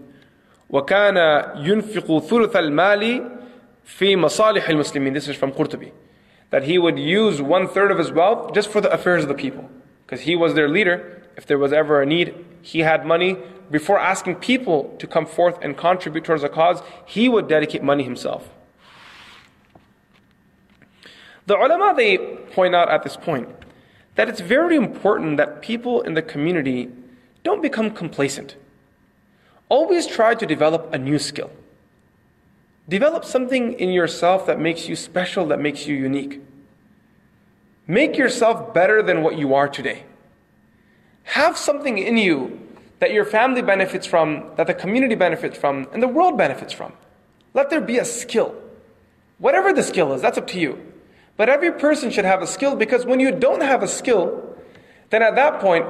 وكان 0.70 1.16
ينفق 1.56 2.18
ثلث 2.18 2.56
المال 2.56 3.30
في 3.84 4.16
مصالح 4.16 4.68
المسلمين. 4.68 5.14
This 5.14 5.28
is 5.28 5.36
from 5.36 5.52
Qurtubi. 5.52 5.92
That 6.51 6.63
he 6.63 6.77
would 6.77 6.99
use 6.99 7.41
one 7.41 7.67
third 7.67 7.91
of 7.91 7.97
his 7.97 8.11
wealth 8.11 8.53
just 8.53 8.69
for 8.69 8.79
the 8.79 8.91
affairs 8.91 9.23
of 9.23 9.29
the 9.29 9.35
people. 9.35 9.69
Because 10.05 10.21
he 10.21 10.35
was 10.35 10.53
their 10.53 10.69
leader. 10.69 11.23
If 11.35 11.45
there 11.45 11.57
was 11.57 11.73
ever 11.73 12.01
a 12.01 12.05
need, 12.05 12.35
he 12.61 12.79
had 12.79 13.05
money. 13.05 13.37
Before 13.69 13.99
asking 13.99 14.35
people 14.35 14.95
to 14.99 15.07
come 15.07 15.25
forth 15.25 15.57
and 15.61 15.77
contribute 15.77 16.25
towards 16.25 16.43
a 16.43 16.49
cause, 16.49 16.81
he 17.05 17.27
would 17.27 17.47
dedicate 17.47 17.81
money 17.81 18.03
himself. 18.03 18.49
The 21.47 21.57
ulama 21.57 21.93
they 21.95 22.17
point 22.17 22.75
out 22.75 22.89
at 22.89 23.03
this 23.03 23.17
point 23.17 23.49
that 24.15 24.29
it's 24.29 24.41
very 24.41 24.75
important 24.75 25.37
that 25.37 25.61
people 25.61 26.01
in 26.01 26.13
the 26.13 26.21
community 26.21 26.89
don't 27.43 27.61
become 27.61 27.91
complacent. 27.91 28.55
Always 29.69 30.05
try 30.05 30.35
to 30.35 30.45
develop 30.45 30.93
a 30.93 30.97
new 30.97 31.17
skill. 31.17 31.49
Develop 32.89 33.25
something 33.25 33.73
in 33.73 33.89
yourself 33.89 34.45
that 34.47 34.59
makes 34.59 34.87
you 34.87 34.95
special, 34.95 35.45
that 35.47 35.59
makes 35.59 35.87
you 35.87 35.95
unique. 35.95 36.41
Make 37.87 38.17
yourself 38.17 38.73
better 38.73 39.01
than 39.01 39.23
what 39.23 39.37
you 39.37 39.53
are 39.53 39.67
today. 39.67 40.03
Have 41.23 41.57
something 41.57 41.97
in 41.97 42.17
you 42.17 42.59
that 42.99 43.13
your 43.13 43.25
family 43.25 43.61
benefits 43.61 44.05
from, 44.05 44.51
that 44.57 44.67
the 44.67 44.73
community 44.73 45.15
benefits 45.15 45.57
from, 45.57 45.87
and 45.93 46.01
the 46.01 46.07
world 46.07 46.37
benefits 46.37 46.73
from. 46.73 46.93
Let 47.53 47.69
there 47.69 47.81
be 47.81 47.97
a 47.97 48.05
skill. 48.05 48.55
Whatever 49.37 49.73
the 49.73 49.83
skill 49.83 50.13
is, 50.13 50.21
that's 50.21 50.37
up 50.37 50.47
to 50.47 50.59
you. 50.59 50.79
But 51.35 51.49
every 51.49 51.71
person 51.71 52.11
should 52.11 52.25
have 52.25 52.41
a 52.41 52.47
skill 52.47 52.75
because 52.75 53.05
when 53.05 53.19
you 53.19 53.31
don't 53.31 53.61
have 53.61 53.81
a 53.81 53.87
skill, 53.87 54.55
then 55.09 55.23
at 55.23 55.35
that 55.35 55.59
point, 55.59 55.85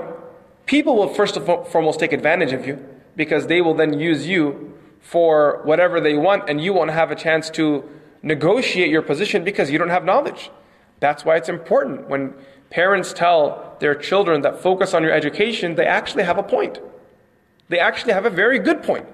people 0.65 0.95
will 0.95 1.13
first 1.13 1.35
and 1.35 1.45
foremost 1.67 1.99
take 1.99 2.13
advantage 2.13 2.53
of 2.53 2.65
you 2.65 2.83
because 3.15 3.47
they 3.47 3.61
will 3.61 3.73
then 3.73 3.99
use 3.99 4.25
you 4.25 4.70
for 5.01 5.61
whatever 5.63 5.99
they 5.99 6.15
want 6.15 6.49
and 6.49 6.61
you 6.61 6.73
won't 6.73 6.91
have 6.91 7.11
a 7.11 7.15
chance 7.15 7.49
to 7.49 7.83
negotiate 8.23 8.89
your 8.89 9.01
position 9.01 9.43
because 9.43 9.69
you 9.69 9.77
don't 9.77 9.89
have 9.89 10.05
knowledge. 10.05 10.51
That's 10.99 11.25
why 11.25 11.37
it's 11.37 11.49
important 11.49 12.07
when 12.07 12.33
parents 12.69 13.11
tell 13.11 13.75
their 13.79 13.95
children 13.95 14.41
that 14.41 14.61
focus 14.61 14.93
on 14.93 15.03
your 15.03 15.11
education, 15.11 15.75
they 15.75 15.85
actually 15.85 16.23
have 16.23 16.37
a 16.37 16.43
point. 16.43 16.79
They 17.67 17.79
actually 17.79 18.13
have 18.13 18.25
a 18.25 18.29
very 18.29 18.59
good 18.59 18.83
point. 18.83 19.07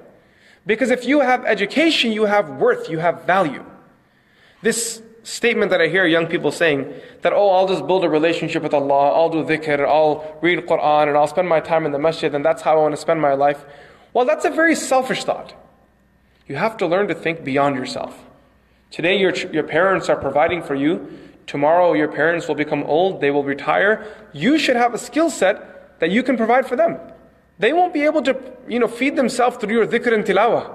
Because 0.66 0.92
if 0.92 1.06
you 1.06 1.22
have 1.22 1.46
education, 1.46 2.12
you 2.12 2.26
have 2.26 2.50
worth, 2.50 2.90
you 2.90 3.00
have 3.00 3.24
value. 3.24 3.64
This 4.62 5.02
statement 5.24 5.72
that 5.72 5.82
I 5.82 5.88
hear 5.88 6.06
young 6.06 6.28
people 6.28 6.52
saying 6.52 6.94
that, 7.22 7.34
oh, 7.34 7.50
I'll 7.50 7.68
just 7.68 7.88
build 7.88 8.04
a 8.04 8.10
relationship 8.10 8.64
with 8.64 8.74
Allah, 8.74 9.12
I'll 9.12 9.30
do 9.30 9.44
dhikr, 9.44 9.86
I'll 9.88 10.38
read 10.42 10.60
Quran, 10.66 11.08
and 11.08 11.18
I'll 11.18 11.28
spend 11.28 11.48
my 11.48 11.60
time 11.60 11.86
in 11.86 11.92
the 11.92 12.00
masjid, 12.00 12.34
and 12.34 12.44
that's 12.44 12.62
how 12.62 12.78
I 12.78 12.82
want 12.82 12.94
to 12.96 13.02
spend 13.02 13.22
my 13.22 13.34
life. 13.34 13.66
Well, 14.14 14.26
that's 14.26 14.46
a 14.46 14.50
very 14.50 14.76
selfish 14.76 15.24
thought. 15.24 15.54
You 16.48 16.56
have 16.56 16.78
to 16.78 16.88
learn 16.88 17.08
to 17.10 17.16
think 17.16 17.44
beyond 17.44 17.76
yourself. 17.76 18.18
Today, 18.90 19.20
your, 19.20 19.36
your 19.36 19.64
parents 19.64 20.08
are 20.08 20.16
providing 20.16 20.64
for 20.64 20.76
you. 20.76 21.20
Tomorrow, 21.46 21.94
your 21.94 22.08
parents 22.08 22.48
will 22.48 22.56
become 22.56 22.84
old, 22.84 23.22
they 23.22 23.32
will 23.32 23.44
retire. 23.44 24.06
You 24.34 24.58
should 24.58 24.76
have 24.76 24.94
a 24.94 24.98
skill 24.98 25.30
set 25.30 26.00
that 26.00 26.12
you 26.12 26.24
can 26.24 26.38
provide 26.38 26.68
for 26.68 26.76
them. 26.76 26.98
They 27.60 27.74
won't 27.74 27.94
be 27.94 28.04
able 28.04 28.22
to, 28.24 28.38
you 28.68 28.80
know, 28.80 28.88
feed 28.88 29.16
themselves 29.16 29.58
through 29.58 29.74
your 29.74 29.88
dhikr 29.88 30.14
and 30.14 30.24
tilawah. 30.24 30.74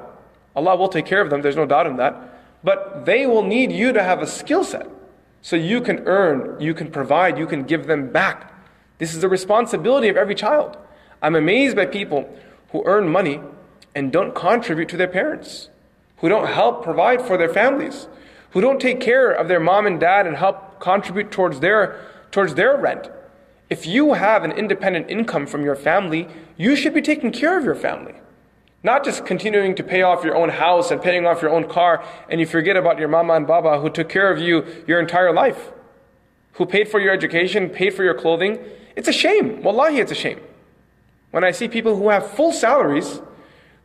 Allah 0.54 0.76
will 0.76 0.88
take 0.88 1.06
care 1.06 1.20
of 1.20 1.30
them, 1.30 1.42
there's 1.42 1.56
no 1.56 1.66
doubt 1.66 1.86
in 1.86 1.96
that. 1.96 2.14
But 2.64 3.06
they 3.06 3.26
will 3.26 3.42
need 3.42 3.72
you 3.72 3.92
to 3.92 4.02
have 4.02 4.20
a 4.20 4.26
skill 4.26 4.64
set. 4.64 4.88
So 5.40 5.56
you 5.56 5.80
can 5.80 6.00
earn, 6.06 6.60
you 6.60 6.74
can 6.74 6.90
provide, 6.90 7.38
you 7.38 7.46
can 7.46 7.64
give 7.64 7.86
them 7.86 8.12
back. 8.12 8.52
This 8.98 9.14
is 9.14 9.20
the 9.20 9.28
responsibility 9.28 10.08
of 10.08 10.16
every 10.16 10.34
child. 10.34 10.76
I'm 11.20 11.34
amazed 11.34 11.76
by 11.76 11.86
people 11.86 12.28
who 12.70 12.82
earn 12.86 13.08
money 13.08 13.40
and 13.94 14.12
don't 14.12 14.34
contribute 14.34 14.88
to 14.88 14.96
their 14.96 15.08
parents, 15.08 15.68
who 16.18 16.28
don't 16.28 16.48
help 16.48 16.82
provide 16.82 17.22
for 17.22 17.36
their 17.36 17.52
families, 17.52 18.08
who 18.50 18.60
don't 18.60 18.80
take 18.80 19.00
care 19.00 19.30
of 19.30 19.48
their 19.48 19.60
mom 19.60 19.86
and 19.86 19.98
dad 19.98 20.26
and 20.26 20.36
help 20.36 20.78
contribute 20.80 21.30
towards 21.30 21.60
their, 21.60 22.00
towards 22.30 22.54
their 22.54 22.76
rent. 22.76 23.10
If 23.70 23.86
you 23.86 24.12
have 24.14 24.44
an 24.44 24.52
independent 24.52 25.10
income 25.10 25.46
from 25.46 25.64
your 25.64 25.76
family, 25.76 26.28
you 26.56 26.76
should 26.76 26.92
be 26.92 27.02
taking 27.02 27.32
care 27.32 27.58
of 27.58 27.64
your 27.64 27.74
family. 27.74 28.14
Not 28.82 29.04
just 29.04 29.24
continuing 29.24 29.74
to 29.76 29.82
pay 29.82 30.02
off 30.02 30.24
your 30.24 30.36
own 30.36 30.48
house 30.48 30.90
and 30.90 31.00
paying 31.00 31.24
off 31.24 31.40
your 31.40 31.52
own 31.52 31.68
car, 31.68 32.04
and 32.28 32.40
you 32.40 32.46
forget 32.46 32.76
about 32.76 32.98
your 32.98 33.08
mama 33.08 33.34
and 33.34 33.46
baba 33.46 33.80
who 33.80 33.88
took 33.88 34.08
care 34.08 34.30
of 34.30 34.38
you 34.38 34.64
your 34.86 35.00
entire 35.00 35.32
life, 35.32 35.72
who 36.54 36.66
paid 36.66 36.88
for 36.88 37.00
your 37.00 37.12
education, 37.12 37.70
paid 37.70 37.94
for 37.94 38.02
your 38.04 38.14
clothing. 38.14 38.58
It's 38.96 39.08
a 39.08 39.12
shame. 39.12 39.62
Wallahi, 39.62 40.00
it's 40.00 40.12
a 40.12 40.16
shame. 40.16 40.40
When 41.30 41.44
I 41.44 41.52
see 41.52 41.68
people 41.68 41.96
who 41.96 42.10
have 42.10 42.30
full 42.30 42.52
salaries, 42.52 43.22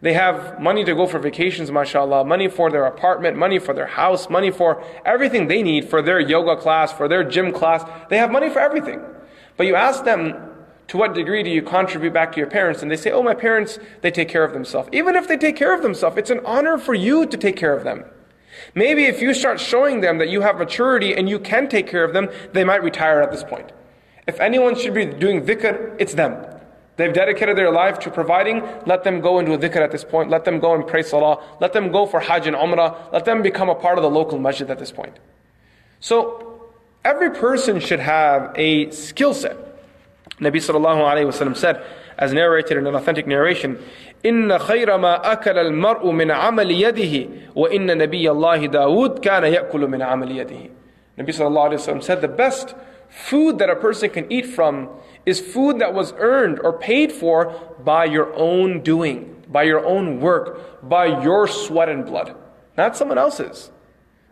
they 0.01 0.13
have 0.13 0.59
money 0.59 0.83
to 0.83 0.93
go 0.93 1.07
for 1.07 1.17
vacations, 1.17 1.71
mashallah, 1.71 2.23
money 2.23 2.47
for 2.47 2.69
their 2.69 2.85
apartment, 2.85 3.35
money 3.35 3.57
for 3.57 3.73
their 3.73 3.87
house, 3.87 4.29
money 4.29 4.51
for 4.51 4.83
everything 5.05 5.47
they 5.47 5.63
need 5.63 5.89
for 5.89 6.01
their 6.03 6.19
yoga 6.19 6.55
class, 6.55 6.93
for 6.93 7.07
their 7.07 7.23
gym 7.23 7.51
class. 7.51 7.83
They 8.09 8.17
have 8.17 8.31
money 8.31 8.49
for 8.49 8.59
everything. 8.59 9.01
But 9.55 9.65
you 9.65 9.75
ask 9.75 10.03
them, 10.03 10.35
to 10.89 10.97
what 10.97 11.13
degree 11.13 11.43
do 11.43 11.49
you 11.49 11.61
contribute 11.61 12.13
back 12.13 12.31
to 12.31 12.37
your 12.37 12.49
parents? 12.49 12.81
And 12.81 12.89
they 12.89 12.95
say, 12.95 13.11
oh, 13.11 13.21
my 13.21 13.33
parents, 13.33 13.77
they 14.01 14.11
take 14.11 14.29
care 14.29 14.43
of 14.43 14.53
themselves. 14.53 14.87
Even 14.93 15.15
if 15.15 15.27
they 15.27 15.35
take 15.35 15.55
care 15.55 15.73
of 15.73 15.81
themselves, 15.81 16.15
it's 16.17 16.29
an 16.29 16.39
honor 16.45 16.77
for 16.77 16.93
you 16.93 17.25
to 17.25 17.37
take 17.37 17.57
care 17.57 17.75
of 17.75 17.83
them. 17.83 18.05
Maybe 18.73 19.05
if 19.05 19.21
you 19.21 19.33
start 19.33 19.59
showing 19.59 20.01
them 20.01 20.17
that 20.19 20.29
you 20.29 20.41
have 20.41 20.57
maturity 20.57 21.13
and 21.13 21.27
you 21.27 21.39
can 21.39 21.67
take 21.67 21.87
care 21.87 22.03
of 22.03 22.13
them, 22.13 22.29
they 22.53 22.63
might 22.63 22.83
retire 22.83 23.21
at 23.21 23.31
this 23.31 23.43
point. 23.43 23.71
If 24.27 24.39
anyone 24.39 24.75
should 24.75 24.93
be 24.93 25.05
doing 25.05 25.45
dhikr, 25.45 25.95
it's 25.99 26.13
them. 26.13 26.56
They've 26.96 27.12
dedicated 27.12 27.56
their 27.56 27.72
life 27.72 27.98
to 28.00 28.10
providing. 28.10 28.62
Let 28.86 29.02
them 29.02 29.20
go 29.20 29.38
and 29.38 29.48
do 29.48 29.56
dhikr 29.56 29.76
at 29.76 29.90
this 29.90 30.04
point. 30.04 30.28
Let 30.30 30.44
them 30.44 30.60
go 30.60 30.74
and 30.74 30.86
pray 30.86 31.02
salah. 31.02 31.42
Let 31.60 31.72
them 31.72 31.90
go 31.90 32.06
for 32.06 32.20
hajj 32.20 32.46
and 32.46 32.56
umrah. 32.56 33.12
Let 33.12 33.24
them 33.24 33.42
become 33.42 33.70
a 33.70 33.74
part 33.74 33.98
of 33.98 34.02
the 34.02 34.10
local 34.10 34.38
masjid 34.38 34.70
at 34.70 34.78
this 34.78 34.92
point. 34.92 35.18
So, 36.00 36.70
every 37.04 37.30
person 37.30 37.80
should 37.80 38.00
have 38.00 38.52
a 38.56 38.90
skill 38.90 39.32
set. 39.32 39.56
Nabi 40.38 40.56
sallallahu 40.56 41.00
alayhi 41.00 41.26
wasallam 41.26 41.56
said, 41.56 41.82
as 42.18 42.32
narrated 42.32 42.76
in 42.76 42.86
an 42.86 42.94
authentic 42.94 43.26
narration, 43.26 43.78
إن 44.24 44.58
خير 44.58 44.98
ما 44.98 45.32
أكل 45.32 45.58
المرء 45.58 46.10
من 46.10 46.30
عمل 46.30 46.70
يده 46.70 47.28
وإن 47.54 47.98
نبي 47.98 48.30
الله 48.30 48.66
داود 48.66 49.18
كان 49.18 49.44
يأكل 49.44 49.86
من 49.86 50.02
عمل 50.02 50.30
يده. 50.30 50.70
Nabi 51.18 51.28
sallallahu 51.28 51.70
alayhi 51.70 51.80
wasallam 51.80 52.02
said, 52.02 52.20
the 52.20 52.28
best 52.28 52.74
food 53.09 53.59
that 53.59 53.69
a 53.69 53.75
person 53.75 54.09
can 54.09 54.31
eat 54.31 54.45
from 54.45 54.89
is 55.25 55.39
food 55.39 55.79
that 55.79 55.93
was 55.93 56.13
earned 56.17 56.59
or 56.59 56.73
paid 56.73 57.11
for 57.11 57.75
by 57.83 58.05
your 58.05 58.33
own 58.35 58.81
doing, 58.81 59.43
by 59.49 59.63
your 59.63 59.85
own 59.85 60.19
work, 60.19 60.87
by 60.87 61.05
your 61.21 61.47
sweat 61.47 61.89
and 61.89 62.05
blood, 62.05 62.35
not 62.77 62.95
someone 62.95 63.17
else's. 63.17 63.71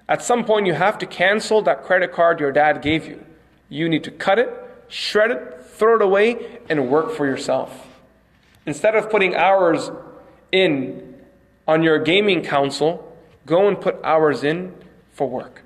At 0.07 0.23
some 0.23 0.45
point, 0.45 0.67
you 0.67 0.73
have 0.73 0.97
to 0.99 1.05
cancel 1.05 1.61
that 1.63 1.83
credit 1.83 2.13
card 2.13 2.39
your 2.39 2.51
dad 2.51 2.81
gave 2.81 3.07
you. 3.07 3.25
You 3.69 3.89
need 3.89 4.03
to 4.03 4.11
cut 4.11 4.37
it, 4.37 4.49
shred 4.87 5.31
it, 5.31 5.65
throw 5.65 5.95
it 5.95 6.01
away, 6.01 6.59
and 6.69 6.89
work 6.89 7.11
for 7.11 7.25
yourself. 7.25 7.87
Instead 8.65 8.95
of 8.95 9.09
putting 9.09 9.35
hours 9.35 9.91
in 10.51 11.15
on 11.67 11.81
your 11.83 11.99
gaming 11.99 12.43
console, 12.43 13.17
go 13.45 13.67
and 13.67 13.79
put 13.81 13.99
hours 14.03 14.43
in 14.43 14.73
for 15.11 15.27
work. 15.27 15.64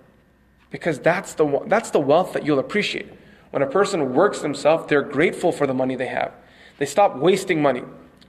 Because 0.71 0.99
that's 0.99 1.33
the, 1.33 1.63
that's 1.67 1.91
the 1.91 1.99
wealth 1.99 2.33
that 2.33 2.45
you'll 2.45 2.59
appreciate. 2.59 3.11
When 3.51 3.63
a 3.63 3.67
person 3.67 4.13
works 4.13 4.41
themselves, 4.41 4.87
they're 4.87 5.01
grateful 5.01 5.51
for 5.51 5.65
the 5.65 5.73
money 5.73 5.95
they 5.95 6.07
have. 6.07 6.33
They 6.77 6.85
stop 6.85 7.15
wasting 7.15 7.61
money. 7.61 7.83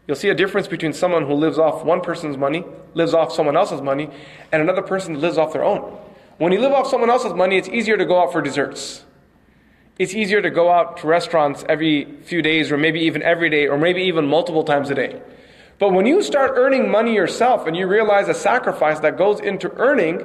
You'll 0.06 0.16
see 0.16 0.30
a 0.30 0.34
difference 0.34 0.66
between 0.66 0.92
someone 0.92 1.26
who 1.26 1.34
lives 1.34 1.58
off 1.58 1.84
one 1.84 2.00
person's 2.00 2.36
money, 2.36 2.64
lives 2.94 3.14
off 3.14 3.32
someone 3.32 3.56
else's 3.56 3.82
money, 3.82 4.10
and 4.50 4.62
another 4.62 4.82
person 4.82 5.12
that 5.12 5.20
lives 5.20 5.38
off 5.38 5.52
their 5.52 5.64
own. 5.64 5.80
When 6.38 6.52
you 6.52 6.60
live 6.60 6.72
off 6.72 6.88
someone 6.88 7.10
else's 7.10 7.34
money, 7.34 7.58
it's 7.58 7.68
easier 7.68 7.96
to 7.96 8.04
go 8.06 8.20
out 8.22 8.32
for 8.32 8.40
desserts 8.40 9.04
it's 10.00 10.14
easier 10.14 10.40
to 10.40 10.48
go 10.48 10.72
out 10.72 10.96
to 10.96 11.06
restaurants 11.06 11.62
every 11.68 12.06
few 12.22 12.40
days, 12.40 12.72
or 12.72 12.78
maybe 12.78 13.00
even 13.00 13.22
every 13.22 13.50
day, 13.50 13.68
or 13.68 13.76
maybe 13.76 14.04
even 14.04 14.26
multiple 14.26 14.64
times 14.64 14.88
a 14.88 14.94
day. 14.94 15.20
But 15.78 15.92
when 15.92 16.06
you 16.06 16.22
start 16.22 16.52
earning 16.54 16.90
money 16.90 17.14
yourself 17.14 17.66
and 17.66 17.76
you 17.76 17.86
realize 17.86 18.26
the 18.26 18.32
sacrifice 18.32 19.00
that 19.00 19.18
goes 19.18 19.40
into 19.40 19.70
earning, 19.76 20.24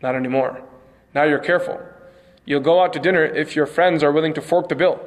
not 0.00 0.14
anymore. 0.14 0.62
Now 1.16 1.24
you're 1.24 1.38
careful. 1.38 1.80
You'll 2.44 2.60
go 2.60 2.82
out 2.82 2.92
to 2.92 2.98
dinner 2.98 3.24
if 3.24 3.56
your 3.56 3.64
friends 3.64 4.02
are 4.02 4.12
willing 4.12 4.34
to 4.34 4.42
fork 4.42 4.68
the 4.68 4.74
bill. 4.74 5.00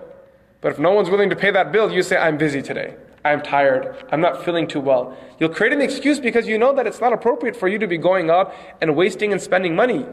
But 0.59 0.71
if 0.71 0.79
no 0.79 0.91
one's 0.91 1.11
willing 1.11 1.29
to 1.29 1.35
pay 1.35 1.51
that 1.51 1.71
bill, 1.71 1.91
you 1.91 2.01
say, 2.01 2.17
I'm 2.17 2.35
busy 2.35 2.63
today. 2.63 2.95
I'm 3.23 3.43
tired. 3.43 3.95
I'm 4.11 4.19
not 4.19 4.43
feeling 4.43 4.67
too 4.67 4.79
well. 4.79 5.15
You'll 5.39 5.53
create 5.53 5.71
an 5.71 5.81
excuse 5.81 6.19
because 6.19 6.47
you 6.47 6.57
know 6.57 6.73
that 6.73 6.87
it's 6.87 6.99
not 6.99 7.13
appropriate 7.13 7.55
for 7.55 7.67
you 7.67 7.77
to 7.77 7.85
be 7.85 7.99
going 7.99 8.31
out 8.31 8.55
and 8.81 8.95
wasting 8.95 9.31
and 9.31 9.39
spending 9.39 9.75
money. 9.75 10.03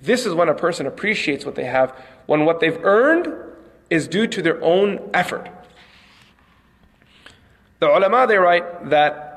This 0.00 0.26
is 0.26 0.32
when 0.32 0.48
a 0.48 0.54
person 0.54 0.86
appreciates 0.86 1.44
what 1.44 1.56
they 1.56 1.64
have, 1.64 1.92
when 2.26 2.44
what 2.44 2.60
they've 2.60 2.78
earned 2.84 3.26
is 3.90 4.06
due 4.06 4.28
to 4.28 4.42
their 4.42 4.62
own 4.62 5.10
effort. 5.12 5.50
The 7.80 7.88
ulama, 7.88 8.28
they 8.28 8.36
write 8.36 8.90
that 8.90 9.31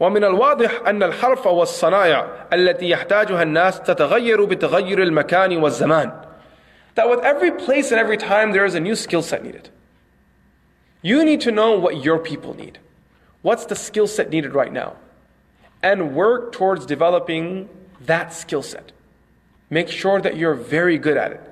ومن 0.00 0.24
الواضح 0.24 0.86
أن 0.86 1.02
الحرف 1.02 1.46
والصنايع 1.46 2.26
التي 2.52 2.90
يحتاجها 2.90 3.42
الناس 3.42 3.80
تتغير 3.82 4.44
بتغير 4.44 5.02
المكان 5.02 5.56
والزمان. 5.56 6.12
That 6.94 7.08
with 7.10 7.20
every 7.20 7.50
place 7.50 7.90
and 7.92 8.00
every 8.00 8.16
time 8.16 8.52
there 8.52 8.64
is 8.64 8.74
a 8.74 8.80
new 8.80 8.94
skill 8.94 9.22
set 9.22 9.44
needed. 9.44 9.70
You 11.02 11.24
need 11.24 11.40
to 11.42 11.52
know 11.52 11.78
what 11.78 12.04
your 12.04 12.18
people 12.18 12.54
need. 12.54 12.78
What's 13.42 13.66
the 13.66 13.76
skill 13.76 14.06
set 14.06 14.30
needed 14.30 14.54
right 14.54 14.72
now? 14.72 14.96
And 15.82 16.14
work 16.14 16.52
towards 16.52 16.84
developing 16.86 17.68
that 18.00 18.32
skill 18.32 18.62
set. 18.62 18.92
Make 19.70 19.88
sure 19.88 20.20
that 20.20 20.36
you're 20.36 20.54
very 20.54 20.98
good 20.98 21.16
at 21.16 21.32
it. 21.32 21.49